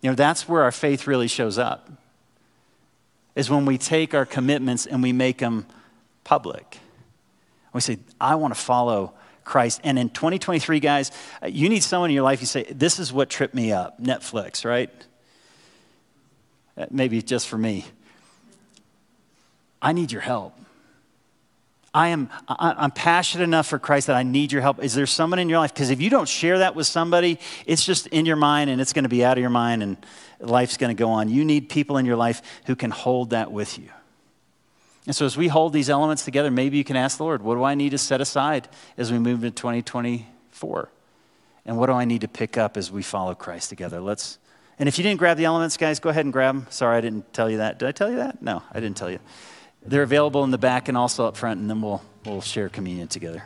You 0.04 0.12
know, 0.12 0.16
that's 0.16 0.48
where 0.48 0.62
our 0.62 0.72
faith 0.72 1.08
really 1.08 1.28
shows 1.28 1.58
up, 1.58 1.90
is 3.34 3.50
when 3.50 3.66
we 3.66 3.80
take 3.80 4.14
our 4.14 4.24
commitments 4.24 4.86
and 4.86 5.02
we 5.02 5.12
make 5.12 5.40
them 5.40 5.66
public. 6.24 6.78
We 7.74 7.82
say, 7.82 7.98
I 8.22 8.36
want 8.36 8.54
to 8.54 8.60
follow 8.60 9.16
Christ. 9.46 9.82
And 9.84 9.98
in 9.98 10.12
2023, 10.12 10.80
guys, 10.80 11.12
you 11.44 11.70
need 11.70 11.82
someone 11.82 12.12
in 12.12 12.14
your 12.14 12.24
life, 12.24 12.40
you 12.40 12.46
say, 12.46 12.66
This 12.72 13.00
is 13.00 13.12
what 13.12 13.32
tripped 13.32 13.56
me 13.56 13.72
up 13.72 14.00
Netflix, 14.00 14.64
right? 14.64 14.92
Maybe 16.92 17.24
just 17.24 17.48
for 17.48 17.58
me. 17.58 17.86
I 19.82 19.94
need 19.94 20.12
your 20.12 20.22
help. 20.22 20.54
I 21.94 22.10
am 22.10 22.30
I'm 22.50 22.92
passionate 22.92 23.46
enough 23.46 23.68
for 23.68 23.80
Christ 23.80 24.08
that 24.08 24.18
I 24.18 24.24
need 24.24 24.52
your 24.52 24.62
help. 24.62 24.84
Is 24.84 24.96
there 24.96 25.06
someone 25.06 25.40
in 25.40 25.48
your 25.48 25.60
life? 25.60 25.74
Because 25.74 25.90
if 25.90 26.02
you 26.02 26.10
don't 26.10 26.28
share 26.28 26.60
that 26.60 26.76
with 26.76 26.88
somebody, 26.88 27.40
it's 27.66 27.86
just 27.86 28.08
in 28.08 28.26
your 28.26 28.36
mind 28.36 28.70
and 28.70 28.82
it's 28.82 28.92
going 28.92 29.04
to 29.04 29.10
be 29.10 29.24
out 29.24 29.38
of 29.38 29.42
your 29.42 29.50
mind 29.50 29.82
and 29.82 29.98
life's 30.42 30.76
going 30.76 30.94
to 30.96 31.00
go 31.00 31.10
on. 31.10 31.30
You 31.30 31.46
need 31.46 31.70
people 31.70 31.96
in 31.96 32.06
your 32.06 32.18
life 32.18 32.42
who 32.66 32.76
can 32.76 32.92
hold 32.92 33.30
that 33.30 33.50
with 33.50 33.80
you. 33.80 33.90
And 35.06 35.16
so 35.16 35.26
as 35.26 35.38
we 35.38 35.48
hold 35.48 35.72
these 35.72 35.90
elements 35.90 36.26
together, 36.26 36.52
maybe 36.52 36.78
you 36.78 36.84
can 36.84 36.98
ask 36.98 37.18
the 37.18 37.24
Lord, 37.24 37.42
what 37.42 37.56
do 37.56 37.64
I 37.64 37.76
need 37.76 37.92
to 37.92 37.98
set 37.98 38.20
aside 38.20 38.68
as 38.98 39.12
we 39.12 39.20
move 39.20 39.46
into 39.46 39.56
2024? 39.56 40.90
And 41.66 41.78
what 41.78 41.86
do 41.86 41.94
I 41.94 42.04
need 42.04 42.22
to 42.22 42.28
pick 42.28 42.58
up 42.58 42.76
as 42.76 42.92
we 42.92 43.04
follow 43.04 43.36
Christ 43.36 43.70
together? 43.70 44.02
Let's 44.02 44.38
and 44.78 44.90
if 44.90 44.98
you 44.98 45.04
didn't 45.04 45.20
grab 45.20 45.38
the 45.38 45.46
elements, 45.46 45.78
guys, 45.78 46.00
go 46.00 46.10
ahead 46.10 46.26
and 46.26 46.34
grab 46.34 46.56
them. 46.56 46.68
Sorry, 46.70 46.98
I 46.98 47.02
didn't 47.02 47.32
tell 47.34 47.50
you 47.50 47.58
that. 47.58 47.80
Did 47.80 47.88
I 47.88 47.92
tell 47.94 48.10
you 48.10 48.18
that? 48.18 48.42
No, 48.42 48.62
I 48.74 48.82
didn't 48.82 48.98
tell 48.98 49.10
you. 49.10 49.20
They're 49.86 50.04
available 50.04 50.44
in 50.44 50.52
the 50.52 50.58
back 50.58 50.88
and 50.88 50.98
also 50.98 51.26
up 51.26 51.38
front, 51.38 51.60
and 51.60 51.70
then 51.70 51.82
we'll, 51.82 52.02
we'll 52.26 52.42
share 52.42 52.70
communion 52.70 53.08
together. 53.08 53.44